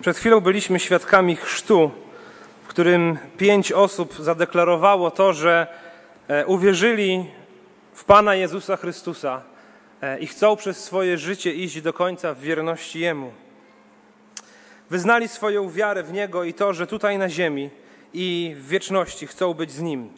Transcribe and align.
Przed 0.00 0.16
chwilą 0.16 0.40
byliśmy 0.40 0.78
świadkami 0.78 1.36
chrztu, 1.36 1.90
w 2.62 2.68
którym 2.68 3.18
pięć 3.38 3.72
osób 3.72 4.14
zadeklarowało 4.18 5.10
to, 5.10 5.32
że 5.32 5.66
e, 6.28 6.46
uwierzyli 6.46 7.24
w 7.94 8.04
Pana 8.04 8.34
Jezusa 8.34 8.76
Chrystusa 8.76 9.42
e, 10.02 10.18
i 10.18 10.26
chcą 10.26 10.56
przez 10.56 10.84
swoje 10.84 11.18
życie 11.18 11.52
iść 11.52 11.80
do 11.80 11.92
końca 11.92 12.34
w 12.34 12.40
wierności 12.40 13.00
Jemu. 13.00 13.32
Wyznali 14.90 15.28
swoją 15.28 15.70
wiarę 15.70 16.02
w 16.02 16.12
Niego 16.12 16.44
i 16.44 16.54
to, 16.54 16.72
że 16.72 16.86
tutaj 16.86 17.18
na 17.18 17.28
ziemi 17.28 17.70
i 18.14 18.54
w 18.58 18.68
wieczności 18.68 19.26
chcą 19.26 19.54
być 19.54 19.72
z 19.72 19.80
Nim. 19.80 20.08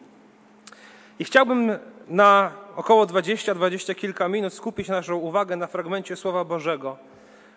I 1.19 1.25
chciałbym 1.25 1.79
na 2.09 2.53
około 2.77 3.07
20-20 3.07 3.95
kilka 3.95 4.29
minut 4.29 4.55
skupić 4.55 4.89
naszą 4.89 5.17
uwagę 5.17 5.57
na 5.57 5.67
fragmencie 5.67 6.17
Słowa 6.17 6.45
Bożego 6.45 7.11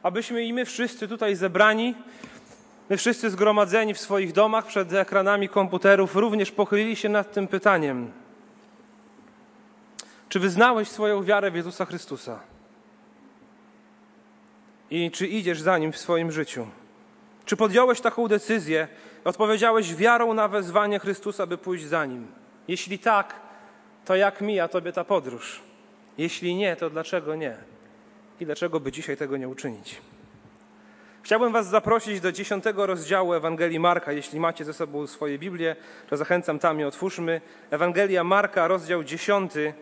abyśmy 0.06 0.44
i 0.44 0.54
my 0.54 0.66
wszyscy 0.66 1.08
tutaj 1.08 1.36
zebrani, 1.36 1.96
my 2.90 2.98
wszyscy 2.98 3.30
zgromadzeni 3.30 3.94
w 3.94 4.00
swoich 4.00 4.32
domach 4.32 4.66
przed 4.66 4.94
ekranami 4.94 5.50
komputerów, 5.50 6.16
również 6.16 6.52
pochylili 6.52 6.96
się 6.96 7.10
nad 7.10 7.34
tym 7.34 7.48
pytaniem: 7.48 8.12
Czy 10.30 10.40
wyznałeś 10.40 10.88
swoją 10.88 11.24
wiarę 11.24 11.52
w 11.52 11.56
Jezusa 11.56 11.86
Chrystusa? 11.86 12.40
I 14.90 15.12
czy 15.12 15.28
idziesz 15.28 15.62
za 15.62 15.78
nim 15.78 15.92
w 15.92 15.98
swoim 15.98 16.32
życiu? 16.32 16.68
Czy 17.46 17.58
podjąłeś 17.58 18.02
taką 18.02 18.28
decyzję, 18.28 18.88
odpowiedziałeś 19.24 19.96
wiarą 19.96 20.34
na 20.34 20.48
wezwanie 20.48 21.00
Chrystusa, 21.00 21.48
by 21.48 21.58
pójść 21.58 21.86
za 21.86 22.06
nim? 22.06 22.28
Jeśli 22.68 23.00
tak, 23.00 23.36
to 24.06 24.16
jak 24.16 24.42
mija 24.42 24.68
tobie 24.68 24.92
ta 24.92 25.04
podróż? 25.04 25.62
Jeśli 26.18 26.56
nie, 26.56 26.76
to 26.76 26.90
dlaczego 26.90 27.36
nie? 27.36 27.75
I 28.40 28.46
dlaczego 28.46 28.80
by 28.80 28.92
dzisiaj 28.92 29.18
tego 29.18 29.38
nie 29.38 29.48
uczynić. 29.48 30.02
Chciałbym 31.22 31.54
Was 31.54 31.68
zaprosić 31.68 32.22
do 32.22 32.32
dziesiątego 32.32 32.86
rozdziału 32.86 33.34
Ewangelii 33.34 33.80
Marka. 33.80 34.12
Jeśli 34.12 34.40
macie 34.40 34.66
ze 34.66 34.74
sobą 34.74 35.08
swoje 35.08 35.40
Biblię, 35.40 35.76
to 36.10 36.18
zachęcam 36.18 36.60
tam 36.60 36.80
i 36.80 36.84
otwórzmy. 36.84 37.42
Ewangelia 37.72 38.24
Marka, 38.24 38.68
rozdział 38.68 39.04
dziesiąty. 39.04 39.74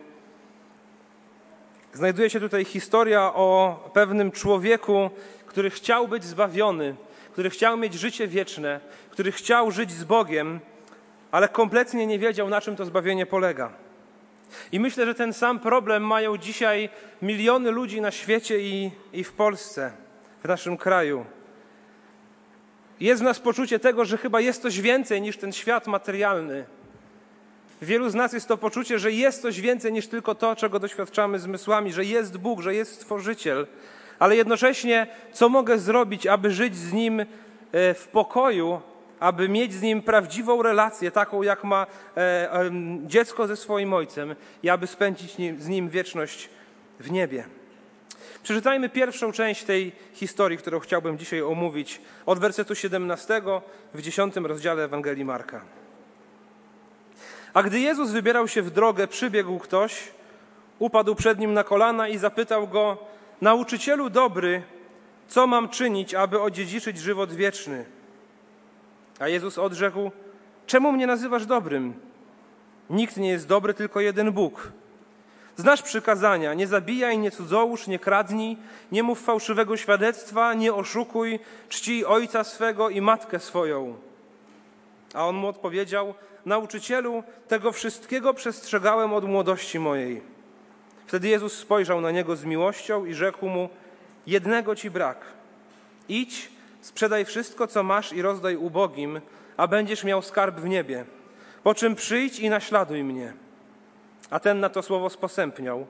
Znajduje 1.92 2.30
się 2.30 2.40
tutaj 2.40 2.64
historia 2.64 3.34
o 3.34 3.80
pewnym 3.92 4.32
człowieku, 4.32 5.10
który 5.46 5.70
chciał 5.70 6.08
być 6.08 6.24
zbawiony, 6.24 6.94
który 7.32 7.50
chciał 7.50 7.76
mieć 7.76 7.94
życie 7.94 8.28
wieczne, 8.28 8.80
który 9.10 9.32
chciał 9.32 9.70
żyć 9.70 9.90
z 9.90 10.04
Bogiem, 10.04 10.60
ale 11.30 11.48
kompletnie 11.48 12.06
nie 12.06 12.18
wiedział, 12.18 12.48
na 12.48 12.60
czym 12.60 12.76
to 12.76 12.84
zbawienie 12.84 13.26
polega. 13.26 13.83
I 14.72 14.80
myślę, 14.80 15.06
że 15.06 15.14
ten 15.14 15.32
sam 15.32 15.60
problem 15.60 16.02
mają 16.06 16.38
dzisiaj 16.38 16.88
miliony 17.22 17.70
ludzi 17.70 18.00
na 18.00 18.10
świecie 18.10 18.60
i, 18.60 18.90
i 19.12 19.24
w 19.24 19.32
Polsce, 19.32 19.92
w 20.44 20.48
naszym 20.48 20.76
kraju. 20.76 21.24
Jest 23.00 23.22
w 23.22 23.24
nas 23.24 23.40
poczucie 23.40 23.78
tego, 23.78 24.04
że 24.04 24.18
chyba 24.18 24.40
jest 24.40 24.62
coś 24.62 24.80
więcej 24.80 25.22
niż 25.22 25.36
ten 25.36 25.52
świat 25.52 25.86
materialny. 25.86 26.64
Wielu 27.82 28.10
z 28.10 28.14
nas 28.14 28.32
jest 28.32 28.48
to 28.48 28.56
poczucie, 28.56 28.98
że 28.98 29.12
jest 29.12 29.42
coś 29.42 29.60
więcej 29.60 29.92
niż 29.92 30.06
tylko 30.06 30.34
to, 30.34 30.56
czego 30.56 30.80
doświadczamy 30.80 31.38
zmysłami, 31.38 31.92
że 31.92 32.04
jest 32.04 32.36
Bóg, 32.36 32.60
że 32.60 32.74
jest 32.74 32.92
Stworzyciel. 32.94 33.66
Ale 34.18 34.36
jednocześnie, 34.36 35.06
co 35.32 35.48
mogę 35.48 35.78
zrobić, 35.78 36.26
aby 36.26 36.50
żyć 36.50 36.76
z 36.76 36.92
Nim 36.92 37.20
e, 37.20 37.26
w 37.94 38.08
pokoju, 38.12 38.80
aby 39.24 39.48
mieć 39.48 39.72
z 39.72 39.82
nim 39.82 40.02
prawdziwą 40.02 40.62
relację, 40.62 41.10
taką 41.10 41.42
jak 41.42 41.64
ma 41.64 41.86
e, 42.16 42.52
e, 42.52 42.70
dziecko 43.06 43.46
ze 43.46 43.56
swoim 43.56 43.92
ojcem, 43.92 44.34
i 44.62 44.70
aby 44.70 44.86
spędzić 44.86 45.38
nim, 45.38 45.60
z 45.60 45.68
nim 45.68 45.88
wieczność 45.88 46.48
w 47.00 47.10
niebie. 47.10 47.44
Przeczytajmy 48.42 48.88
pierwszą 48.88 49.32
część 49.32 49.64
tej 49.64 49.92
historii, 50.12 50.58
którą 50.58 50.80
chciałbym 50.80 51.18
dzisiaj 51.18 51.42
omówić, 51.42 52.00
od 52.26 52.38
wersetu 52.38 52.74
17 52.74 53.42
w 53.94 54.02
10 54.02 54.36
rozdziale 54.36 54.84
Ewangelii 54.84 55.24
Marka. 55.24 55.60
A 57.54 57.62
gdy 57.62 57.80
Jezus 57.80 58.10
wybierał 58.10 58.48
się 58.48 58.62
w 58.62 58.70
drogę, 58.70 59.06
przybiegł 59.06 59.58
ktoś, 59.58 60.08
upadł 60.78 61.14
przed 61.14 61.38
nim 61.38 61.54
na 61.54 61.64
kolana 61.64 62.08
i 62.08 62.18
zapytał 62.18 62.68
go: 62.68 62.98
Nauczycielu 63.40 64.10
dobry, 64.10 64.62
co 65.28 65.46
mam 65.46 65.68
czynić, 65.68 66.14
aby 66.14 66.40
odziedziczyć 66.40 66.98
żywot 66.98 67.32
wieczny? 67.32 67.84
A 69.18 69.28
Jezus 69.28 69.58
odrzekł: 69.58 70.10
Czemu 70.66 70.92
mnie 70.92 71.06
nazywasz 71.06 71.46
dobrym? 71.46 71.94
Nikt 72.90 73.16
nie 73.16 73.28
jest 73.28 73.48
dobry, 73.48 73.74
tylko 73.74 74.00
jeden 74.00 74.32
Bóg. 74.32 74.72
Znasz 75.56 75.82
przykazania: 75.82 76.54
nie 76.54 76.66
zabijaj, 76.66 77.18
nie 77.18 77.30
cudzołóż, 77.30 77.86
nie 77.86 77.98
kradnij, 77.98 78.56
nie 78.92 79.02
mów 79.02 79.22
fałszywego 79.22 79.76
świadectwa, 79.76 80.54
nie 80.54 80.74
oszukuj, 80.74 81.40
czcij 81.68 82.04
ojca 82.04 82.44
swego 82.44 82.90
i 82.90 83.00
matkę 83.00 83.40
swoją. 83.40 83.96
A 85.14 85.26
on 85.26 85.36
mu 85.36 85.46
odpowiedział: 85.46 86.14
Nauczycielu, 86.46 87.22
tego 87.48 87.72
wszystkiego 87.72 88.34
przestrzegałem 88.34 89.12
od 89.12 89.24
młodości 89.24 89.78
mojej. 89.78 90.22
Wtedy 91.06 91.28
Jezus 91.28 91.58
spojrzał 91.58 92.00
na 92.00 92.10
niego 92.10 92.36
z 92.36 92.44
miłością 92.44 93.04
i 93.04 93.14
rzekł 93.14 93.48
mu: 93.48 93.68
Jednego 94.26 94.76
ci 94.76 94.90
brak. 94.90 95.18
Idź, 96.08 96.53
Sprzedaj 96.84 97.24
wszystko, 97.24 97.66
co 97.66 97.82
masz 97.82 98.12
i 98.12 98.22
rozdaj 98.22 98.56
ubogim, 98.56 99.20
a 99.56 99.66
będziesz 99.66 100.04
miał 100.04 100.22
skarb 100.22 100.60
w 100.60 100.68
niebie. 100.68 101.04
Po 101.62 101.74
czym 101.74 101.94
przyjdź 101.94 102.38
i 102.38 102.50
naśladuj 102.50 103.04
mnie. 103.04 103.32
A 104.30 104.40
ten 104.40 104.60
na 104.60 104.68
to 104.68 104.82
słowo 104.82 105.10
sposępniał 105.10 105.86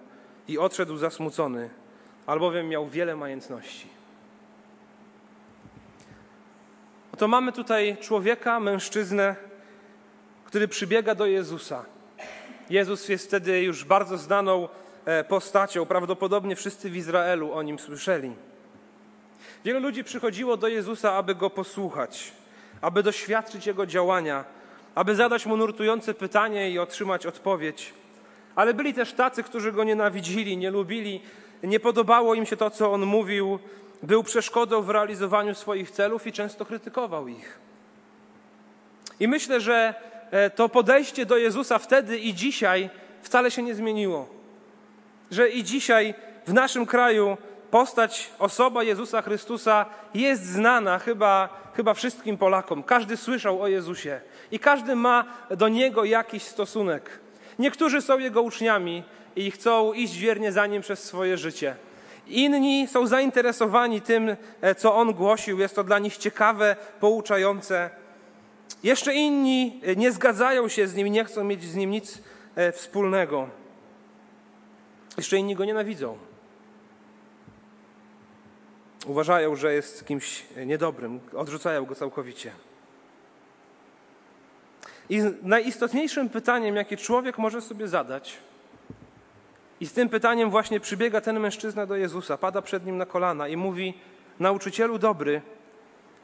i 0.48 0.58
odszedł 0.58 0.96
zasmucony, 0.96 1.70
albowiem 2.26 2.68
miał 2.68 2.88
wiele 2.88 3.16
majętności. 3.16 3.88
Oto 7.12 7.28
mamy 7.28 7.52
tutaj 7.52 7.96
człowieka, 8.00 8.60
mężczyznę, 8.60 9.36
który 10.44 10.68
przybiega 10.68 11.14
do 11.14 11.26
Jezusa. 11.26 11.84
Jezus 12.70 13.08
jest 13.08 13.26
wtedy 13.26 13.62
już 13.62 13.84
bardzo 13.84 14.18
znaną 14.18 14.68
e, 15.04 15.24
postacią. 15.24 15.86
Prawdopodobnie 15.86 16.56
wszyscy 16.56 16.90
w 16.90 16.96
Izraelu 16.96 17.52
o 17.52 17.62
nim 17.62 17.78
słyszeli. 17.78 18.32
Wielu 19.64 19.80
ludzi 19.80 20.04
przychodziło 20.04 20.56
do 20.56 20.68
Jezusa, 20.68 21.12
aby 21.12 21.34
go 21.34 21.50
posłuchać, 21.50 22.32
aby 22.80 23.02
doświadczyć 23.02 23.66
jego 23.66 23.86
działania, 23.86 24.44
aby 24.94 25.14
zadać 25.14 25.46
mu 25.46 25.56
nurtujące 25.56 26.14
pytanie 26.14 26.70
i 26.70 26.78
otrzymać 26.78 27.26
odpowiedź. 27.26 27.92
Ale 28.54 28.74
byli 28.74 28.94
też 28.94 29.12
tacy, 29.12 29.42
którzy 29.42 29.72
go 29.72 29.84
nienawidzili, 29.84 30.56
nie 30.56 30.70
lubili, 30.70 31.20
nie 31.62 31.80
podobało 31.80 32.34
im 32.34 32.46
się 32.46 32.56
to, 32.56 32.70
co 32.70 32.92
on 32.92 33.06
mówił, 33.06 33.58
był 34.02 34.22
przeszkodą 34.22 34.82
w 34.82 34.90
realizowaniu 34.90 35.54
swoich 35.54 35.90
celów 35.90 36.26
i 36.26 36.32
często 36.32 36.64
krytykował 36.64 37.28
ich. 37.28 37.58
I 39.20 39.28
myślę, 39.28 39.60
że 39.60 39.94
e, 40.30 40.50
to 40.50 40.68
podejście 40.68 41.26
do 41.26 41.36
Jezusa 41.36 41.78
wtedy 41.78 42.18
i 42.18 42.34
dzisiaj 42.34 42.90
wcale 43.22 43.50
się 43.50 43.62
nie 43.62 43.74
zmieniło. 43.74 44.28
Że 45.30 45.48
i 45.48 45.64
dzisiaj 45.64 46.14
w 46.46 46.52
naszym 46.52 46.86
kraju 46.86 47.36
postać, 47.74 48.30
osoba 48.38 48.82
Jezusa 48.82 49.22
Chrystusa 49.22 49.86
jest 50.14 50.46
znana 50.46 50.98
chyba, 50.98 51.48
chyba 51.76 51.94
wszystkim 51.94 52.38
Polakom. 52.38 52.82
Każdy 52.82 53.16
słyszał 53.16 53.62
o 53.62 53.68
Jezusie 53.68 54.20
i 54.50 54.58
każdy 54.58 54.96
ma 54.96 55.24
do 55.50 55.68
Niego 55.68 56.04
jakiś 56.04 56.42
stosunek. 56.42 57.20
Niektórzy 57.58 58.02
są 58.02 58.18
Jego 58.18 58.42
uczniami 58.42 59.02
i 59.36 59.50
chcą 59.50 59.92
iść 59.92 60.18
wiernie 60.18 60.52
za 60.52 60.66
Nim 60.66 60.82
przez 60.82 61.04
swoje 61.04 61.36
życie. 61.36 61.76
Inni 62.26 62.88
są 62.88 63.06
zainteresowani 63.06 64.00
tym, 64.00 64.36
e, 64.60 64.74
co 64.74 64.94
On 64.94 65.12
głosił. 65.12 65.58
Jest 65.58 65.74
to 65.74 65.84
dla 65.84 65.98
nich 65.98 66.16
ciekawe, 66.16 66.76
pouczające. 67.00 67.90
Jeszcze 68.82 69.14
inni 69.14 69.80
e, 69.82 69.96
nie 69.96 70.12
zgadzają 70.12 70.68
się 70.68 70.88
z 70.88 70.94
Nim, 70.94 71.06
nie 71.06 71.24
chcą 71.24 71.44
mieć 71.44 71.64
z 71.64 71.74
Nim 71.74 71.90
nic 71.90 72.18
e, 72.56 72.72
wspólnego. 72.72 73.48
Jeszcze 75.16 75.36
inni 75.36 75.54
Go 75.54 75.64
nienawidzą. 75.64 76.33
Uważają, 79.06 79.56
że 79.56 79.74
jest 79.74 80.06
kimś 80.06 80.44
niedobrym, 80.66 81.20
odrzucają 81.36 81.84
go 81.84 81.94
całkowicie. 81.94 82.52
I 85.08 85.22
najistotniejszym 85.42 86.28
pytaniem, 86.28 86.76
jakie 86.76 86.96
człowiek 86.96 87.38
może 87.38 87.60
sobie 87.60 87.88
zadać, 87.88 88.38
i 89.80 89.86
z 89.86 89.92
tym 89.92 90.08
pytaniem 90.08 90.50
właśnie 90.50 90.80
przybiega 90.80 91.20
ten 91.20 91.40
mężczyzna 91.40 91.86
do 91.86 91.96
Jezusa, 91.96 92.38
pada 92.38 92.62
przed 92.62 92.86
nim 92.86 92.98
na 92.98 93.06
kolana 93.06 93.48
i 93.48 93.56
mówi: 93.56 93.94
Nauczycielu 94.40 94.98
dobry, 94.98 95.42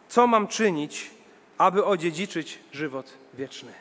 co 0.08 0.26
mam 0.26 0.48
czynić, 0.48 1.10
aby 1.58 1.84
odziedziczyć 1.84 2.58
żywot 2.72 3.12
wieczny? 3.34 3.72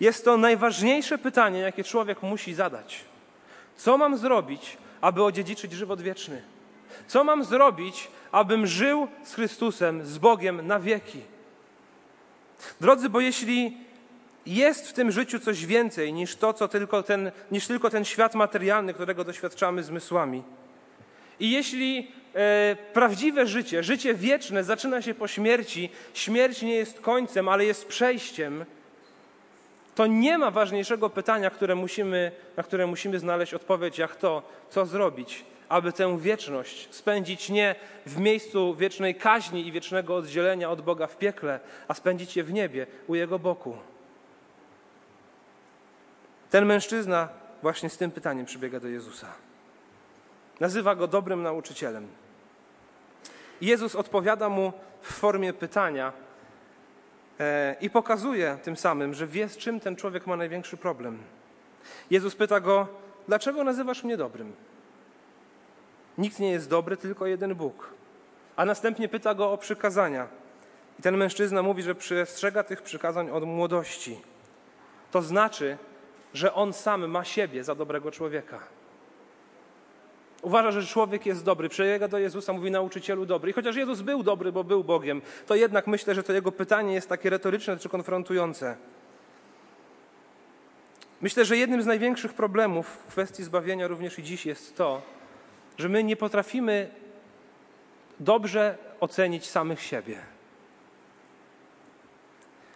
Jest 0.00 0.24
to 0.24 0.36
najważniejsze 0.36 1.18
pytanie, 1.18 1.58
jakie 1.58 1.84
człowiek 1.84 2.22
musi 2.22 2.54
zadać. 2.54 3.04
Co 3.76 3.98
mam 3.98 4.18
zrobić, 4.18 4.76
aby 5.00 5.22
odziedziczyć 5.22 5.72
żywot 5.72 6.00
wieczny? 6.00 6.42
Co 7.06 7.24
mam 7.24 7.44
zrobić, 7.44 8.10
abym 8.32 8.66
żył 8.66 9.08
z 9.24 9.34
Chrystusem, 9.34 10.06
z 10.06 10.18
Bogiem 10.18 10.66
na 10.66 10.80
wieki? 10.80 11.20
Drodzy, 12.80 13.08
bo 13.08 13.20
jeśli 13.20 13.76
jest 14.46 14.88
w 14.88 14.92
tym 14.92 15.10
życiu 15.10 15.40
coś 15.40 15.66
więcej 15.66 16.12
niż 16.12 16.36
to, 16.36 16.52
co 16.52 16.68
tylko 16.68 17.02
ten, 17.02 17.32
niż 17.50 17.66
tylko 17.66 17.90
ten 17.90 18.04
świat 18.04 18.34
materialny, 18.34 18.94
którego 18.94 19.24
doświadczamy 19.24 19.82
zmysłami, 19.82 20.42
i 21.40 21.50
jeśli 21.50 22.10
e, 22.34 22.76
prawdziwe 22.92 23.46
życie, 23.46 23.82
życie 23.82 24.14
wieczne 24.14 24.64
zaczyna 24.64 25.02
się 25.02 25.14
po 25.14 25.28
śmierci, 25.28 25.90
śmierć 26.14 26.62
nie 26.62 26.74
jest 26.74 27.00
końcem, 27.00 27.48
ale 27.48 27.64
jest 27.64 27.86
przejściem, 27.86 28.64
to 29.94 30.06
nie 30.06 30.38
ma 30.38 30.50
ważniejszego 30.50 31.10
pytania, 31.10 31.50
które 31.50 31.74
musimy, 31.74 32.32
na 32.56 32.62
które 32.62 32.86
musimy 32.86 33.18
znaleźć 33.18 33.54
odpowiedź, 33.54 33.98
jak 33.98 34.16
to, 34.16 34.42
co 34.70 34.86
zrobić, 34.86 35.44
aby 35.72 35.92
tę 35.92 36.18
wieczność 36.18 36.88
spędzić 36.94 37.50
nie 37.50 37.74
w 38.06 38.18
miejscu 38.18 38.74
wiecznej 38.74 39.14
kaźni 39.14 39.66
i 39.66 39.72
wiecznego 39.72 40.16
oddzielenia 40.16 40.70
od 40.70 40.80
Boga 40.80 41.06
w 41.06 41.16
piekle, 41.16 41.60
a 41.88 41.94
spędzić 41.94 42.36
je 42.36 42.44
w 42.44 42.52
niebie, 42.52 42.86
u 43.06 43.14
Jego 43.14 43.38
boku. 43.38 43.76
Ten 46.50 46.66
mężczyzna 46.66 47.28
właśnie 47.62 47.90
z 47.90 47.98
tym 47.98 48.10
pytaniem 48.10 48.46
przybiega 48.46 48.80
do 48.80 48.88
Jezusa. 48.88 49.26
Nazywa 50.60 50.94
go 50.94 51.08
dobrym 51.08 51.42
nauczycielem. 51.42 52.08
Jezus 53.60 53.94
odpowiada 53.94 54.48
mu 54.48 54.72
w 55.02 55.12
formie 55.12 55.52
pytania 55.52 56.12
e, 57.40 57.76
i 57.80 57.90
pokazuje 57.90 58.58
tym 58.62 58.76
samym, 58.76 59.14
że 59.14 59.26
wie, 59.26 59.48
z 59.48 59.56
czym 59.56 59.80
ten 59.80 59.96
człowiek 59.96 60.26
ma 60.26 60.36
największy 60.36 60.76
problem. 60.76 61.18
Jezus 62.10 62.36
pyta 62.36 62.60
go: 62.60 62.88
Dlaczego 63.28 63.64
nazywasz 63.64 64.04
mnie 64.04 64.16
dobrym? 64.16 64.52
Nikt 66.18 66.38
nie 66.38 66.50
jest 66.50 66.68
dobry, 66.68 66.96
tylko 66.96 67.26
jeden 67.26 67.54
Bóg. 67.54 67.90
A 68.56 68.64
następnie 68.64 69.08
pyta 69.08 69.34
go 69.34 69.52
o 69.52 69.58
przykazania. 69.58 70.28
I 70.98 71.02
ten 71.02 71.16
mężczyzna 71.16 71.62
mówi, 71.62 71.82
że 71.82 71.94
przestrzega 71.94 72.62
tych 72.62 72.82
przykazań 72.82 73.30
od 73.30 73.44
młodości. 73.44 74.20
To 75.10 75.22
znaczy, 75.22 75.78
że 76.34 76.54
on 76.54 76.72
sam 76.72 77.06
ma 77.08 77.24
siebie 77.24 77.64
za 77.64 77.74
dobrego 77.74 78.10
człowieka. 78.10 78.60
Uważa, 80.42 80.70
że 80.70 80.86
człowiek 80.86 81.26
jest 81.26 81.44
dobry. 81.44 81.68
Przebiega 81.68 82.08
do 82.08 82.18
Jezusa, 82.18 82.52
mówi 82.52 82.70
nauczycielu 82.70 83.26
dobry. 83.26 83.50
I 83.50 83.54
chociaż 83.54 83.76
Jezus 83.76 84.00
był 84.00 84.22
dobry, 84.22 84.52
bo 84.52 84.64
był 84.64 84.84
Bogiem, 84.84 85.22
to 85.46 85.54
jednak 85.54 85.86
myślę, 85.86 86.14
że 86.14 86.22
to 86.22 86.32
jego 86.32 86.52
pytanie 86.52 86.94
jest 86.94 87.08
takie 87.08 87.30
retoryczne 87.30 87.76
czy 87.76 87.88
konfrontujące. 87.88 88.76
Myślę, 91.20 91.44
że 91.44 91.56
jednym 91.56 91.82
z 91.82 91.86
największych 91.86 92.34
problemów 92.34 92.86
w 92.86 93.06
kwestii 93.06 93.44
zbawienia 93.44 93.86
również 93.86 94.18
i 94.18 94.22
dziś 94.22 94.46
jest 94.46 94.76
to, 94.76 95.02
że 95.78 95.88
my 95.88 96.04
nie 96.04 96.16
potrafimy 96.16 96.90
dobrze 98.20 98.78
ocenić 99.00 99.50
samych 99.50 99.82
siebie. 99.82 100.18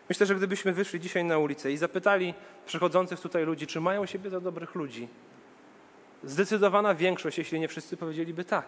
Myślę, 0.09 0.27
że 0.27 0.35
gdybyśmy 0.35 0.73
wyszli 0.73 1.01
dzisiaj 1.01 1.25
na 1.25 1.39
ulicę 1.39 1.73
i 1.73 1.77
zapytali 1.77 2.35
przechodzących 2.67 3.21
tutaj 3.21 3.45
ludzi, 3.45 3.67
czy 3.67 3.81
mają 3.81 4.07
siebie 4.07 4.31
za 4.31 4.41
dobrych 4.41 4.75
ludzi, 4.75 5.09
zdecydowana 6.25 6.95
większość, 6.95 7.39
jeśli 7.39 7.61
nie 7.61 7.69
wszyscy, 7.69 7.97
powiedzieliby 7.97 8.45
tak. 8.45 8.67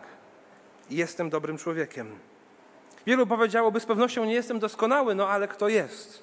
Jestem 0.91 1.31
dobrym 1.31 1.59
człowiekiem. 1.59 2.19
Wielu 3.07 3.27
powiedziałoby 3.27 3.81
z 3.81 3.87
pewnością, 3.87 4.25
nie 4.25 4.35
jestem 4.35 4.59
doskonały, 4.59 5.15
no 5.15 5.29
ale 5.29 5.49
kto 5.49 5.69
jest? 5.69 6.23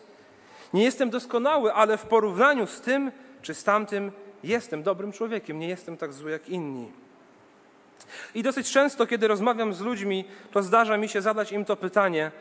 Nie 0.74 0.84
jestem 0.84 1.10
doskonały, 1.10 1.74
ale 1.74 1.98
w 1.98 2.06
porównaniu 2.06 2.68
z 2.68 2.82
tym 2.82 3.12
czy 3.42 3.54
z 3.54 3.64
tamtym 3.64 4.12
jestem 4.44 4.84
dobrym 4.84 5.12
człowiekiem, 5.12 5.60
nie 5.60 5.68
jestem 5.68 5.98
tak 5.98 6.14
zły 6.14 6.32
jak 6.32 6.50
inni. 6.50 6.92
I 8.36 8.44
dosyć 8.44 8.72
często, 8.72 9.08
kiedy 9.08 9.28
rozmawiam 9.28 9.74
z 9.74 9.82
ludźmi, 9.82 10.26
to 10.52 10.64
zdarza 10.64 10.98
mi 10.98 11.10
się 11.10 11.22
zadać 11.22 11.52
im 11.52 11.66
to 11.66 11.76
pytanie: 11.76 12.32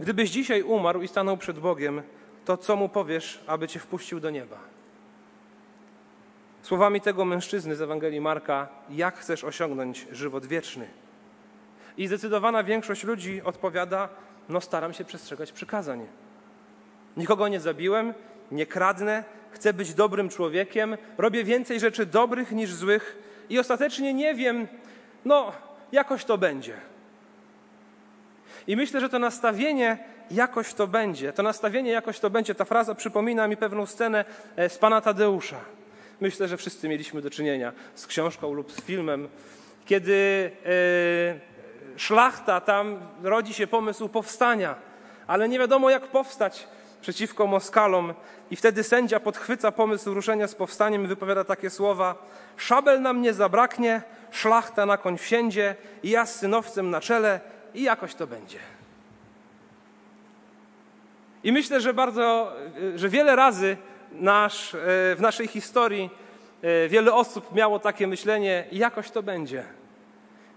Gdybyś 0.00 0.30
dzisiaj 0.30 0.62
umarł 0.62 1.02
i 1.02 1.08
stanął 1.08 1.36
przed 1.36 1.58
Bogiem, 1.58 2.02
to 2.44 2.56
co 2.56 2.76
mu 2.76 2.88
powiesz, 2.88 3.40
aby 3.46 3.68
cię 3.68 3.80
wpuścił 3.80 4.20
do 4.20 4.30
nieba? 4.30 4.56
Słowami 6.62 7.00
tego 7.00 7.24
mężczyzny 7.24 7.76
z 7.76 7.82
Ewangelii 7.82 8.20
Marka, 8.20 8.68
jak 8.90 9.18
chcesz 9.18 9.44
osiągnąć 9.44 10.06
żywot 10.12 10.46
wieczny? 10.46 10.88
I 11.96 12.06
zdecydowana 12.06 12.62
większość 12.62 13.04
ludzi 13.04 13.42
odpowiada: 13.44 14.08
No, 14.48 14.60
staram 14.60 14.92
się 14.92 15.04
przestrzegać 15.04 15.52
przykazań. 15.52 16.06
Nikogo 17.16 17.48
nie 17.48 17.60
zabiłem, 17.60 18.14
nie 18.50 18.66
kradnę, 18.66 19.24
chcę 19.50 19.72
być 19.72 19.94
dobrym 19.94 20.28
człowiekiem, 20.28 20.96
robię 21.18 21.44
więcej 21.44 21.80
rzeczy 21.80 22.06
dobrych 22.06 22.52
niż 22.52 22.74
złych 22.74 23.25
i 23.50 23.58
ostatecznie 23.58 24.14
nie 24.14 24.34
wiem, 24.34 24.68
no, 25.24 25.52
jakoś 25.92 26.24
to 26.24 26.38
będzie. 26.38 26.76
I 28.66 28.76
myślę, 28.76 29.00
że 29.00 29.08
to 29.08 29.18
nastawienie 29.18 29.98
jakoś 30.30 30.74
to 30.74 30.86
będzie, 30.86 31.32
to 31.32 31.42
nastawienie 31.42 31.90
jakoś 31.90 32.20
to 32.20 32.30
będzie, 32.30 32.54
ta 32.54 32.64
fraza 32.64 32.94
przypomina 32.94 33.48
mi 33.48 33.56
pewną 33.56 33.86
scenę 33.86 34.24
e, 34.56 34.68
z 34.68 34.78
pana 34.78 35.00
Tadeusza. 35.00 35.60
Myślę, 36.20 36.48
że 36.48 36.56
wszyscy 36.56 36.88
mieliśmy 36.88 37.22
do 37.22 37.30
czynienia 37.30 37.72
z 37.94 38.06
książką 38.06 38.52
lub 38.52 38.72
z 38.72 38.80
filmem, 38.80 39.28
kiedy 39.84 40.50
e, 40.66 41.98
szlachta, 41.98 42.60
tam 42.60 43.00
rodzi 43.22 43.54
się 43.54 43.66
pomysł 43.66 44.08
powstania, 44.08 44.74
ale 45.26 45.48
nie 45.48 45.58
wiadomo 45.58 45.90
jak 45.90 46.06
powstać 46.06 46.66
przeciwko 47.06 47.46
Moskalom 47.46 48.14
i 48.50 48.56
wtedy 48.56 48.82
sędzia 48.82 49.20
podchwyca 49.20 49.72
pomysł 49.72 50.14
ruszenia 50.14 50.48
z 50.48 50.54
powstaniem 50.54 51.04
i 51.04 51.06
wypowiada 51.06 51.44
takie 51.44 51.70
słowa 51.70 52.14
szabel 52.56 53.02
nam 53.02 53.22
nie 53.22 53.32
zabraknie, 53.32 54.02
szlachta 54.30 54.86
na 54.86 54.96
koń 54.96 55.18
wsiędzie 55.18 55.76
i 56.02 56.10
ja 56.10 56.26
z 56.26 56.34
synowcem 56.34 56.90
na 56.90 57.00
czele 57.00 57.40
i 57.74 57.82
jakoś 57.82 58.14
to 58.14 58.26
będzie. 58.26 58.58
I 61.44 61.52
myślę, 61.52 61.80
że 61.80 61.94
bardzo, 61.94 62.52
że 62.94 63.08
wiele 63.08 63.36
razy 63.36 63.76
nasz, 64.12 64.74
e, 64.74 64.78
w 65.16 65.18
naszej 65.20 65.48
historii 65.48 66.10
e, 66.62 66.88
wiele 66.88 67.14
osób 67.14 67.54
miało 67.54 67.78
takie 67.78 68.06
myślenie, 68.06 68.64
jakoś 68.72 69.10
to 69.10 69.22
będzie. 69.22 69.64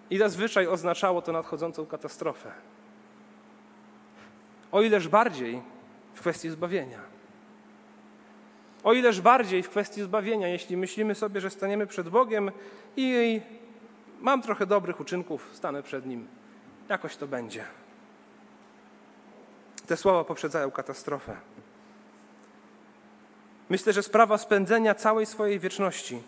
I 0.09 0.17
zazwyczaj 0.17 0.67
oznaczało 0.67 1.21
to 1.21 1.31
nadchodzącą 1.31 1.85
katastrofę. 1.85 2.51
O 4.71 4.81
ileż 4.81 5.07
bardziej 5.07 5.78
w 6.19 6.21
kwestii 6.21 6.49
zbawienia. 6.49 6.99
O 8.83 8.93
ileż 8.93 9.21
bardziej 9.21 9.63
w 9.63 9.69
kwestii 9.69 10.03
zbawienia, 10.03 10.47
jeśli 10.47 10.77
myślimy 10.77 11.15
sobie, 11.15 11.41
że 11.41 11.49
staniemy 11.49 11.87
przed 11.87 12.09
Bogiem 12.09 12.51
i 12.97 13.41
mam 14.21 14.41
trochę 14.41 14.65
dobrych 14.65 14.99
uczynków, 14.99 15.49
stanę 15.53 15.83
przed 15.83 16.05
Nim. 16.05 16.27
Jakoś 16.89 17.15
to 17.15 17.27
będzie. 17.27 17.65
Te 19.87 19.97
słowa 19.97 20.23
poprzedzają 20.23 20.71
katastrofę. 20.71 21.35
Myślę, 23.69 23.93
że 23.93 24.03
sprawa 24.03 24.37
spędzenia 24.37 24.95
całej 24.95 25.25
swojej 25.25 25.59
wieczności, 25.59 26.23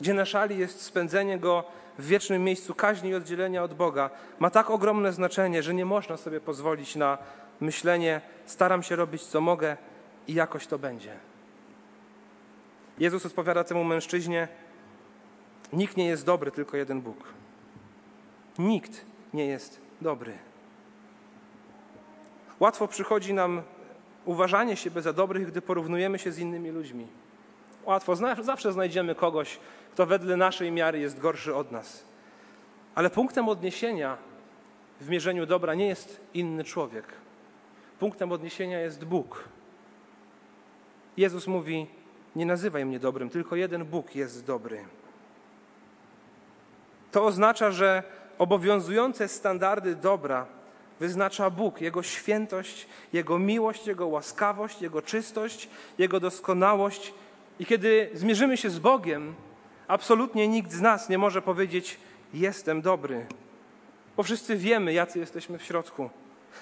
gdzie 0.00 0.14
na 0.14 0.24
szali 0.24 0.58
jest 0.58 0.80
spędzenie 0.80 1.38
go 1.38 1.64
w 1.98 2.06
wiecznym 2.06 2.44
miejscu 2.44 2.74
kaźni 2.74 3.10
i 3.10 3.14
oddzielenia 3.14 3.62
od 3.62 3.74
Boga, 3.74 4.10
ma 4.38 4.50
tak 4.50 4.70
ogromne 4.70 5.12
znaczenie, 5.12 5.62
że 5.62 5.74
nie 5.74 5.84
można 5.84 6.16
sobie 6.16 6.40
pozwolić 6.40 6.96
na 6.96 7.18
myślenie: 7.60 8.20
staram 8.46 8.82
się 8.82 8.96
robić 8.96 9.22
co 9.22 9.40
mogę 9.40 9.76
i 10.28 10.34
jakoś 10.34 10.66
to 10.66 10.78
będzie. 10.78 11.16
Jezus 12.98 13.26
odpowiada 13.26 13.64
temu 13.64 13.84
mężczyźnie: 13.84 14.48
Nikt 15.72 15.96
nie 15.96 16.06
jest 16.06 16.26
dobry, 16.26 16.50
tylko 16.50 16.76
jeden 16.76 17.00
Bóg. 17.00 17.34
Nikt 18.58 19.04
nie 19.34 19.46
jest 19.46 19.80
dobry. 20.00 20.38
Łatwo 22.60 22.88
przychodzi 22.88 23.34
nam 23.34 23.62
uważanie 24.24 24.76
siebie 24.76 25.02
za 25.02 25.12
dobrych, 25.12 25.46
gdy 25.46 25.62
porównujemy 25.62 26.18
się 26.18 26.32
z 26.32 26.38
innymi 26.38 26.70
ludźmi. 26.70 27.06
Łatwo, 27.84 28.16
zawsze 28.40 28.72
znajdziemy 28.72 29.14
kogoś, 29.14 29.58
kto 29.92 30.06
wedle 30.06 30.36
naszej 30.36 30.72
miary 30.72 30.98
jest 30.98 31.20
gorszy 31.20 31.54
od 31.54 31.72
nas. 31.72 32.04
Ale 32.94 33.10
punktem 33.10 33.48
odniesienia 33.48 34.16
w 35.00 35.08
mierzeniu 35.08 35.46
dobra 35.46 35.74
nie 35.74 35.86
jest 35.86 36.20
inny 36.34 36.64
człowiek. 36.64 37.23
Punktem 37.98 38.32
odniesienia 38.32 38.80
jest 38.80 39.04
Bóg. 39.04 39.44
Jezus 41.16 41.46
mówi: 41.46 41.86
Nie 42.36 42.46
nazywaj 42.46 42.84
mnie 42.84 42.98
dobrym, 42.98 43.30
tylko 43.30 43.56
jeden 43.56 43.84
Bóg 43.84 44.14
jest 44.14 44.46
dobry. 44.46 44.84
To 47.10 47.24
oznacza, 47.24 47.70
że 47.70 48.02
obowiązujące 48.38 49.28
standardy 49.28 49.96
dobra 49.96 50.46
wyznacza 51.00 51.50
Bóg, 51.50 51.80
Jego 51.80 52.02
świętość, 52.02 52.86
Jego 53.12 53.38
miłość, 53.38 53.86
Jego 53.86 54.06
łaskawość, 54.06 54.82
Jego 54.82 55.02
czystość, 55.02 55.68
Jego 55.98 56.20
doskonałość. 56.20 57.14
I 57.58 57.66
kiedy 57.66 58.10
zmierzymy 58.14 58.56
się 58.56 58.70
z 58.70 58.78
Bogiem, 58.78 59.34
absolutnie 59.88 60.48
nikt 60.48 60.72
z 60.72 60.80
nas 60.80 61.08
nie 61.08 61.18
może 61.18 61.42
powiedzieć: 61.42 61.98
Jestem 62.34 62.82
dobry, 62.82 63.26
bo 64.16 64.22
wszyscy 64.22 64.56
wiemy, 64.56 64.92
jacy 64.92 65.18
jesteśmy 65.18 65.58
w 65.58 65.62
środku. 65.62 66.10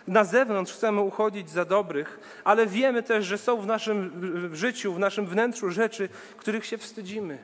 Na 0.06 0.24
zewnątrz 0.24 0.72
chcemy 0.72 1.00
uchodzić 1.00 1.50
za 1.50 1.64
dobrych, 1.64 2.20
ale 2.44 2.66
wiemy 2.66 3.02
też, 3.02 3.26
że 3.26 3.38
są 3.38 3.60
w 3.60 3.66
naszym 3.66 4.10
życiu, 4.52 4.92
w 4.92 4.98
naszym 4.98 5.26
wnętrzu 5.26 5.70
rzeczy, 5.70 6.08
których 6.36 6.66
się 6.66 6.78
wstydzimy, 6.78 7.38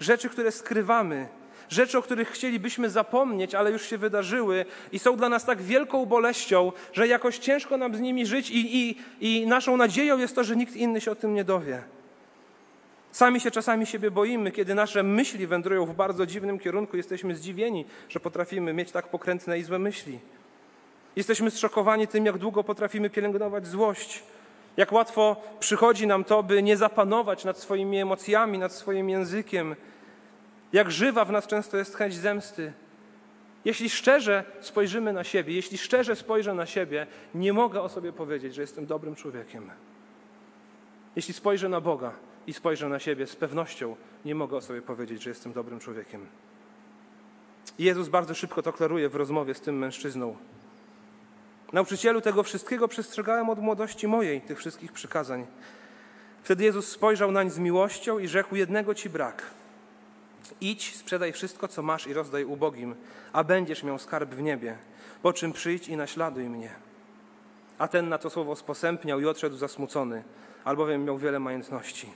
rzeczy, 0.00 0.28
które 0.28 0.52
skrywamy, 0.52 1.28
rzeczy, 1.68 1.98
o 1.98 2.02
których 2.02 2.30
chcielibyśmy 2.30 2.90
zapomnieć, 2.90 3.54
ale 3.54 3.70
już 3.72 3.82
się 3.82 3.98
wydarzyły 3.98 4.64
i 4.92 4.98
są 4.98 5.16
dla 5.16 5.28
nas 5.28 5.44
tak 5.44 5.62
wielką 5.62 6.06
boleścią, 6.06 6.72
że 6.92 7.08
jakoś 7.08 7.38
ciężko 7.38 7.76
nam 7.76 7.94
z 7.94 8.00
nimi 8.00 8.26
żyć 8.26 8.50
i, 8.50 8.76
i, 8.76 8.96
i 9.20 9.46
naszą 9.46 9.76
nadzieją 9.76 10.18
jest 10.18 10.34
to, 10.34 10.44
że 10.44 10.56
nikt 10.56 10.76
inny 10.76 11.00
się 11.00 11.10
o 11.10 11.14
tym 11.14 11.34
nie 11.34 11.44
dowie. 11.44 11.82
Sami 13.12 13.40
się 13.40 13.50
czasami 13.50 13.86
siebie 13.86 14.10
boimy, 14.10 14.52
kiedy 14.52 14.74
nasze 14.74 15.02
myśli 15.02 15.46
wędrują 15.46 15.86
w 15.86 15.94
bardzo 15.94 16.26
dziwnym 16.26 16.58
kierunku. 16.58 16.96
Jesteśmy 16.96 17.36
zdziwieni, 17.36 17.84
że 18.08 18.20
potrafimy 18.20 18.72
mieć 18.72 18.92
tak 18.92 19.08
pokrętne 19.08 19.58
i 19.58 19.62
złe 19.62 19.78
myśli. 19.78 20.18
Jesteśmy 21.16 21.50
zszokowani 21.50 22.06
tym, 22.08 22.26
jak 22.26 22.38
długo 22.38 22.64
potrafimy 22.64 23.10
pielęgnować 23.10 23.66
złość. 23.66 24.22
Jak 24.76 24.92
łatwo 24.92 25.42
przychodzi 25.60 26.06
nam 26.06 26.24
to, 26.24 26.42
by 26.42 26.62
nie 26.62 26.76
zapanować 26.76 27.44
nad 27.44 27.58
swoimi 27.58 27.98
emocjami, 27.98 28.58
nad 28.58 28.72
swoim 28.72 29.10
językiem. 29.10 29.76
Jak 30.72 30.90
żywa 30.90 31.24
w 31.24 31.32
nas 31.32 31.46
często 31.46 31.76
jest 31.76 31.96
chęć 31.96 32.14
zemsty. 32.14 32.72
Jeśli 33.64 33.90
szczerze 33.90 34.44
spojrzymy 34.60 35.12
na 35.12 35.24
siebie, 35.24 35.54
jeśli 35.54 35.78
szczerze 35.78 36.16
spojrzę 36.16 36.54
na 36.54 36.66
siebie, 36.66 37.06
nie 37.34 37.52
mogę 37.52 37.82
o 37.82 37.88
sobie 37.88 38.12
powiedzieć, 38.12 38.54
że 38.54 38.60
jestem 38.60 38.86
dobrym 38.86 39.14
człowiekiem. 39.14 39.70
Jeśli 41.16 41.34
spojrzę 41.34 41.68
na 41.68 41.80
Boga 41.80 42.12
i 42.46 42.52
spojrzę 42.52 42.88
na 42.88 42.98
siebie, 42.98 43.26
z 43.26 43.36
pewnością 43.36 43.96
nie 44.24 44.34
mogę 44.34 44.56
o 44.56 44.60
sobie 44.60 44.82
powiedzieć, 44.82 45.22
że 45.22 45.30
jestem 45.30 45.52
dobrym 45.52 45.80
człowiekiem. 45.80 46.26
Jezus 47.78 48.08
bardzo 48.08 48.34
szybko 48.34 48.62
to 48.62 48.72
klaruje 48.72 49.08
w 49.08 49.14
rozmowie 49.14 49.54
z 49.54 49.60
tym 49.60 49.78
mężczyzną. 49.78 50.36
Nauczycielu 51.76 52.20
tego 52.20 52.42
wszystkiego 52.42 52.88
przestrzegałem 52.88 53.50
od 53.50 53.58
młodości 53.58 54.08
mojej, 54.08 54.40
tych 54.40 54.58
wszystkich 54.58 54.92
przykazań. 54.92 55.46
Wtedy 56.42 56.64
Jezus 56.64 56.88
spojrzał 56.88 57.32
nań 57.32 57.50
z 57.50 57.58
miłością 57.58 58.18
i 58.18 58.28
rzekł: 58.28 58.56
Jednego 58.56 58.94
ci 58.94 59.10
brak. 59.10 59.42
Idź, 60.60 60.96
sprzedaj 60.96 61.32
wszystko, 61.32 61.68
co 61.68 61.82
masz 61.82 62.06
i 62.06 62.12
rozdaj 62.12 62.44
ubogim, 62.44 62.94
a 63.32 63.44
będziesz 63.44 63.82
miał 63.82 63.98
skarb 63.98 64.30
w 64.30 64.42
niebie. 64.42 64.78
Po 65.22 65.32
czym 65.32 65.52
przyjdź 65.52 65.88
i 65.88 65.96
naśladuj 65.96 66.48
mnie. 66.48 66.70
A 67.78 67.88
ten 67.88 68.08
na 68.08 68.18
to 68.18 68.30
słowo 68.30 68.56
sposępniał 68.56 69.20
i 69.20 69.26
odszedł 69.26 69.56
zasmucony, 69.56 70.24
albowiem 70.64 71.04
miał 71.04 71.18
wiele 71.18 71.38
majątności. 71.38 72.12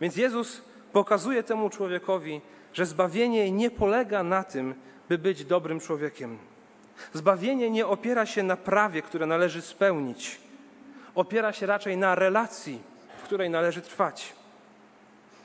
Więc 0.00 0.16
Jezus 0.16 0.62
pokazuje 0.92 1.42
temu 1.42 1.70
człowiekowi, 1.70 2.40
że 2.72 2.86
zbawienie 2.86 3.52
nie 3.52 3.70
polega 3.70 4.22
na 4.22 4.44
tym, 4.44 4.74
by 5.08 5.18
być 5.18 5.44
dobrym 5.44 5.80
człowiekiem. 5.80 6.38
Zbawienie 7.12 7.70
nie 7.70 7.86
opiera 7.86 8.26
się 8.26 8.42
na 8.42 8.56
prawie, 8.56 9.02
które 9.02 9.26
należy 9.26 9.62
spełnić. 9.62 10.40
Opiera 11.14 11.52
się 11.52 11.66
raczej 11.66 11.96
na 11.96 12.14
relacji, 12.14 12.78
w 13.18 13.22
której 13.22 13.50
należy 13.50 13.80
trwać. 13.80 14.32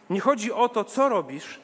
Nie 0.09 0.19
chodzi 0.19 0.51
o 0.51 0.69
to, 0.69 0.83
co 0.83 1.09
robisz, 1.09 1.59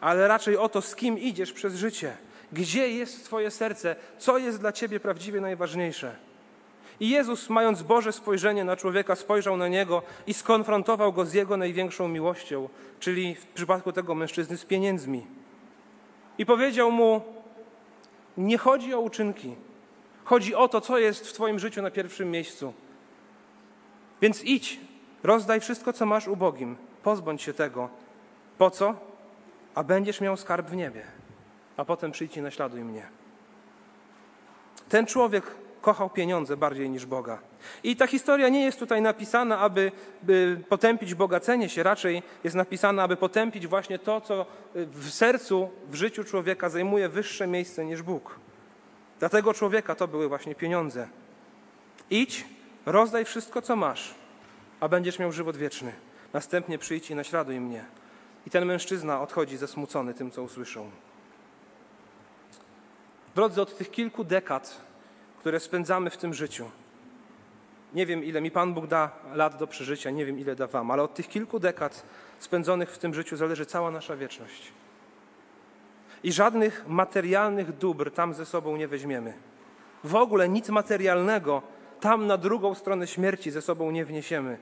ale 0.00 0.28
raczej 0.28 0.56
o 0.56 0.68
to, 0.68 0.82
z 0.82 0.96
kim 0.96 1.18
idziesz 1.18 1.52
przez 1.52 1.74
życie. 1.74 2.16
Gdzie 2.52 2.88
jest 2.88 3.24
Twoje 3.24 3.50
serce? 3.50 3.96
Co 4.18 4.38
jest 4.38 4.60
dla 4.60 4.72
Ciebie 4.72 5.00
prawdziwie 5.00 5.40
najważniejsze? 5.40 6.16
I 7.00 7.08
Jezus, 7.08 7.50
mając 7.50 7.82
Boże 7.82 8.12
spojrzenie 8.12 8.64
na 8.64 8.76
człowieka, 8.76 9.16
spojrzał 9.16 9.56
na 9.56 9.68
niego 9.68 10.02
i 10.26 10.34
skonfrontował 10.34 11.12
go 11.12 11.24
z 11.24 11.34
jego 11.34 11.56
największą 11.56 12.08
miłością, 12.08 12.68
czyli 13.00 13.34
w 13.34 13.46
przypadku 13.46 13.92
tego 13.92 14.14
mężczyzny 14.14 14.56
z 14.56 14.64
pieniędzmi. 14.64 15.26
I 16.38 16.46
powiedział 16.46 16.90
mu: 16.90 17.22
Nie 18.36 18.58
chodzi 18.58 18.94
o 18.94 19.00
uczynki, 19.00 19.54
chodzi 20.24 20.54
o 20.54 20.68
to, 20.68 20.80
co 20.80 20.98
jest 20.98 21.28
w 21.28 21.32
Twoim 21.32 21.58
życiu 21.58 21.82
na 21.82 21.90
pierwszym 21.90 22.30
miejscu. 22.30 22.74
Więc 24.20 24.44
idź, 24.44 24.80
rozdaj 25.22 25.60
wszystko, 25.60 25.92
co 25.92 26.06
masz 26.06 26.28
ubogim, 26.28 26.76
pozbądź 27.02 27.42
się 27.42 27.52
tego. 27.52 27.88
Po 28.58 28.70
co? 28.70 28.94
A 29.74 29.84
będziesz 29.84 30.20
miał 30.20 30.36
skarb 30.36 30.66
w 30.66 30.76
niebie. 30.76 31.04
A 31.76 31.84
potem 31.84 32.12
przyjdź 32.12 32.36
i 32.36 32.42
naśladuj 32.42 32.84
mnie. 32.84 33.06
Ten 34.88 35.06
człowiek 35.06 35.54
kochał 35.82 36.10
pieniądze 36.10 36.56
bardziej 36.56 36.90
niż 36.90 37.06
Boga. 37.06 37.38
I 37.82 37.96
ta 37.96 38.06
historia 38.06 38.48
nie 38.48 38.64
jest 38.64 38.78
tutaj 38.78 39.02
napisana, 39.02 39.58
aby 39.58 39.92
potępić 40.68 41.14
bogacenie 41.14 41.68
się, 41.68 41.82
raczej 41.82 42.22
jest 42.44 42.56
napisana, 42.56 43.02
aby 43.02 43.16
potępić 43.16 43.66
właśnie 43.66 43.98
to, 43.98 44.20
co 44.20 44.46
w 44.74 45.10
sercu, 45.10 45.70
w 45.90 45.94
życiu 45.94 46.24
człowieka 46.24 46.68
zajmuje 46.68 47.08
wyższe 47.08 47.46
miejsce 47.46 47.84
niż 47.84 48.02
Bóg. 48.02 48.38
Dla 49.18 49.28
tego 49.28 49.54
człowieka 49.54 49.94
to 49.94 50.08
były 50.08 50.28
właśnie 50.28 50.54
pieniądze. 50.54 51.08
Idź, 52.10 52.44
rozdaj 52.86 53.24
wszystko, 53.24 53.62
co 53.62 53.76
masz, 53.76 54.14
a 54.80 54.88
będziesz 54.88 55.18
miał 55.18 55.32
żywot 55.32 55.56
wieczny. 55.56 55.92
Następnie 56.32 56.78
przyjdź 56.78 57.10
i 57.10 57.14
naśladuj 57.14 57.60
mnie. 57.60 57.84
I 58.46 58.50
ten 58.50 58.66
mężczyzna 58.66 59.20
odchodzi 59.20 59.56
zasmucony 59.56 60.14
tym, 60.14 60.30
co 60.30 60.42
usłyszał. 60.42 60.84
Drodzy, 63.34 63.62
od 63.62 63.76
tych 63.76 63.90
kilku 63.90 64.24
dekad, 64.24 64.80
które 65.42 65.60
spędzamy 65.60 66.10
w 66.10 66.16
tym 66.16 66.34
życiu, 66.34 66.70
nie 67.94 68.06
wiem, 68.06 68.24
ile 68.24 68.40
mi 68.40 68.50
Pan 68.50 68.74
Bóg 68.74 68.86
da 68.86 69.10
lat 69.34 69.56
do 69.56 69.66
przeżycia, 69.66 70.10
nie 70.10 70.26
wiem, 70.26 70.38
ile 70.38 70.54
da 70.54 70.66
Wam, 70.66 70.90
ale 70.90 71.02
od 71.02 71.14
tych 71.14 71.28
kilku 71.28 71.58
dekad 71.58 72.02
spędzonych 72.38 72.90
w 72.90 72.98
tym 72.98 73.14
życiu 73.14 73.36
zależy 73.36 73.66
cała 73.66 73.90
nasza 73.90 74.16
wieczność. 74.16 74.72
I 76.22 76.32
żadnych 76.32 76.84
materialnych 76.88 77.78
dóbr 77.78 78.10
tam 78.10 78.34
ze 78.34 78.46
sobą 78.46 78.76
nie 78.76 78.88
weźmiemy. 78.88 79.34
W 80.04 80.14
ogóle 80.14 80.48
nic 80.48 80.68
materialnego 80.68 81.62
tam 82.00 82.26
na 82.26 82.36
drugą 82.36 82.74
stronę 82.74 83.06
śmierci 83.06 83.50
ze 83.50 83.62
sobą 83.62 83.90
nie 83.90 84.04
wniesiemy. 84.04 84.58